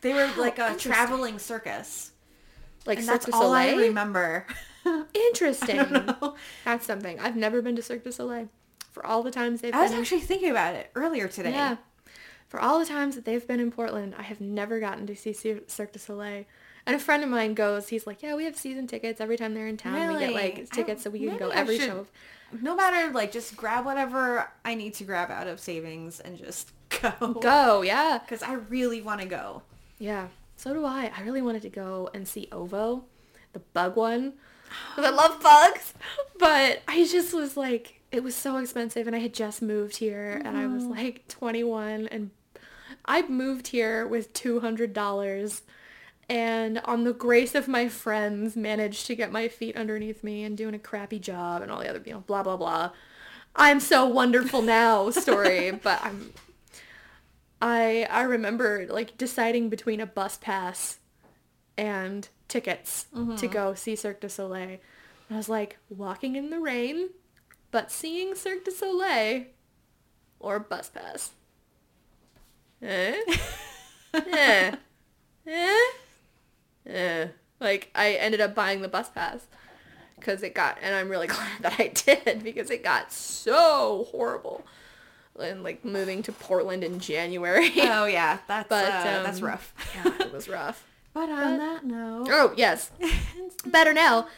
they 0.00 0.12
were 0.14 0.26
Wow, 0.26 0.34
like 0.36 0.58
a 0.58 0.74
traveling 0.76 1.38
circus, 1.38 2.12
Like 2.86 2.98
and 2.98 3.06
Cirque 3.06 3.14
that's 3.14 3.26
du 3.26 3.32
all 3.32 3.52
I 3.52 3.70
Soleil? 3.70 3.88
remember. 3.88 4.46
Interesting. 5.14 5.80
I. 5.80 6.32
That's 6.64 6.86
something. 6.86 7.18
I've 7.20 7.36
never 7.36 7.62
been 7.62 7.76
to 7.76 7.82
Cirque 7.82 8.04
du 8.04 8.12
Soleil. 8.12 8.48
For 8.92 9.04
all 9.04 9.22
the 9.22 9.30
times 9.30 9.60
they've 9.60 9.72
been. 9.72 9.78
I 9.78 9.82
was 9.82 9.92
been 9.92 10.00
actually 10.00 10.20
thinking 10.20 10.50
about 10.50 10.74
it 10.74 10.90
earlier 10.94 11.28
today. 11.28 11.50
Yeah. 11.52 11.76
For 12.48 12.58
all 12.60 12.78
the 12.78 12.86
times 12.86 13.14
that 13.14 13.24
they've 13.24 13.46
been 13.46 13.60
in 13.60 13.70
Portland, 13.70 14.14
I 14.18 14.22
have 14.22 14.40
never 14.40 14.80
gotten 14.80 15.06
to 15.06 15.14
see 15.14 15.32
Cirque 15.32 15.92
du 15.92 15.98
Soleil. 15.98 16.44
And 16.86 16.96
a 16.96 16.98
friend 16.98 17.22
of 17.22 17.28
mine 17.28 17.52
goes, 17.52 17.88
he's 17.88 18.06
like, 18.06 18.22
yeah, 18.22 18.34
we 18.34 18.44
have 18.46 18.56
season 18.56 18.86
tickets 18.86 19.20
every 19.20 19.36
time 19.36 19.52
they're 19.52 19.66
in 19.66 19.76
town. 19.76 20.14
We 20.14 20.20
get 20.20 20.32
like 20.32 20.70
tickets 20.70 21.02
I- 21.02 21.04
so 21.04 21.10
we 21.10 21.26
can 21.26 21.36
go 21.36 21.50
every 21.50 21.78
should- 21.78 21.86
show. 21.86 22.06
No 22.62 22.74
matter, 22.74 23.12
like, 23.12 23.30
just 23.30 23.54
grab 23.58 23.84
whatever 23.84 24.50
I 24.64 24.74
need 24.74 24.94
to 24.94 25.04
grab 25.04 25.30
out 25.30 25.48
of 25.48 25.60
savings 25.60 26.18
and 26.18 26.38
just 26.38 26.72
go. 27.02 27.34
Go, 27.34 27.82
yeah. 27.82 28.16
Because 28.24 28.42
I 28.42 28.54
really 28.54 29.02
want 29.02 29.20
to 29.20 29.26
go. 29.26 29.60
Yeah. 29.98 30.28
So 30.56 30.74
do 30.74 30.84
I. 30.84 31.10
I 31.16 31.22
really 31.22 31.42
wanted 31.42 31.62
to 31.62 31.68
go 31.68 32.10
and 32.12 32.26
see 32.26 32.48
Ovo, 32.50 33.04
the 33.52 33.60
bug 33.60 33.96
one. 33.96 34.34
Because 34.94 35.10
I 35.10 35.14
love 35.14 35.40
bugs. 35.42 35.94
But 36.38 36.82
I 36.86 37.04
just 37.04 37.34
was 37.34 37.56
like, 37.56 38.00
it 38.12 38.22
was 38.22 38.36
so 38.36 38.58
expensive 38.58 39.08
and 39.08 39.16
I 39.16 39.18
had 39.18 39.34
just 39.34 39.60
moved 39.60 39.96
here 39.96 40.40
and 40.44 40.56
I 40.56 40.68
was 40.68 40.84
mm-hmm. 40.84 40.92
like 40.92 41.26
21 41.26 42.06
and 42.06 42.30
I 43.04 43.22
moved 43.22 43.68
here 43.68 44.06
with 44.06 44.32
$200 44.34 45.60
and 46.28 46.78
on 46.84 47.04
the 47.04 47.12
grace 47.12 47.54
of 47.54 47.66
my 47.66 47.88
friends 47.88 48.54
managed 48.54 49.06
to 49.06 49.16
get 49.16 49.32
my 49.32 49.48
feet 49.48 49.76
underneath 49.76 50.22
me 50.22 50.44
and 50.44 50.56
doing 50.56 50.74
a 50.74 50.78
crappy 50.78 51.18
job 51.18 51.62
and 51.62 51.72
all 51.72 51.80
the 51.80 51.88
other, 51.88 52.02
you 52.04 52.12
know, 52.12 52.20
blah, 52.20 52.42
blah, 52.42 52.56
blah. 52.56 52.90
I'm 53.56 53.80
so 53.80 54.06
wonderful 54.06 54.62
now 54.62 55.10
story, 55.10 55.72
but 55.72 56.00
I'm 56.04 56.32
I 57.60 58.06
I 58.10 58.22
remember 58.22 58.86
like 58.88 59.18
deciding 59.18 59.68
between 59.68 60.00
a 60.00 60.06
bus 60.06 60.38
pass 60.38 60.98
and 61.76 62.28
tickets 62.48 63.06
to 63.36 63.46
go 63.46 63.74
see 63.74 63.94
Cirque 63.96 64.20
du 64.20 64.28
Soleil. 64.28 64.78
And 65.28 65.34
I 65.34 65.36
was 65.36 65.48
like 65.48 65.78
walking 65.90 66.36
in 66.36 66.50
the 66.50 66.58
rain, 66.58 67.10
but 67.70 67.90
seeing 67.90 68.34
Cirque 68.34 68.64
du 68.64 68.70
Soleil 68.70 69.44
or 70.40 70.58
bus 70.58 70.88
pass. 70.88 71.32
Eh? 72.82 73.16
eh? 74.14 74.72
Eh? 75.46 75.90
Eh. 76.86 77.26
Like 77.60 77.90
I 77.94 78.12
ended 78.12 78.40
up 78.40 78.54
buying 78.54 78.82
the 78.82 78.88
bus 78.88 79.10
pass 79.10 79.46
because 80.16 80.42
it 80.42 80.54
got, 80.54 80.78
and 80.82 80.94
I'm 80.94 81.08
really 81.08 81.26
glad 81.28 81.62
that 81.62 81.74
I 81.78 81.88
did 81.88 82.42
because 82.42 82.70
it 82.70 82.82
got 82.82 83.12
so 83.12 84.06
horrible. 84.10 84.64
And 85.40 85.62
like 85.62 85.84
moving 85.84 86.22
to 86.24 86.32
Portland 86.32 86.84
in 86.84 87.00
January. 87.00 87.70
Oh, 87.78 88.04
yeah. 88.04 88.38
That's, 88.46 88.68
But, 88.68 88.84
uh, 88.84 89.22
that's 89.22 89.38
um, 89.38 89.44
rough. 89.46 89.74
yeah, 89.94 90.12
it 90.26 90.32
was 90.32 90.48
rough. 90.48 90.84
But 91.14 91.30
on 91.30 91.58
that 91.58 91.84
note... 91.84 92.28
Oh, 92.30 92.52
yes. 92.56 92.92
Better 93.66 93.92
now. 93.92 94.28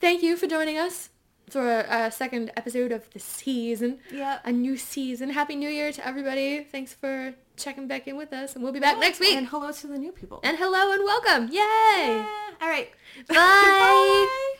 Thank 0.00 0.22
you 0.22 0.36
for 0.36 0.46
joining 0.48 0.76
us 0.76 1.10
for 1.50 1.80
a, 1.80 2.06
a 2.06 2.10
second 2.10 2.50
episode 2.56 2.90
of 2.90 3.08
the 3.10 3.20
season. 3.20 3.98
Yep. 4.10 4.42
A 4.44 4.50
new 4.50 4.76
season. 4.76 5.30
Happy 5.30 5.54
New 5.54 5.68
Year 5.68 5.92
to 5.92 6.06
everybody. 6.06 6.64
Thanks 6.64 6.94
for 6.94 7.34
checking 7.56 7.86
back 7.86 8.08
in 8.08 8.16
with 8.16 8.32
us. 8.32 8.54
And 8.54 8.64
we'll 8.64 8.72
be 8.72 8.80
back 8.80 8.98
next 8.98 9.20
week. 9.20 9.36
And 9.36 9.46
hello 9.46 9.70
to 9.70 9.86
the 9.86 9.98
new 9.98 10.10
people. 10.10 10.40
And 10.42 10.56
hello 10.58 10.92
and 10.92 11.04
welcome. 11.04 11.48
Yay. 11.48 11.58
Yeah. 11.58 12.26
All 12.60 12.68
right. 12.68 12.90
Bye. 13.28 14.56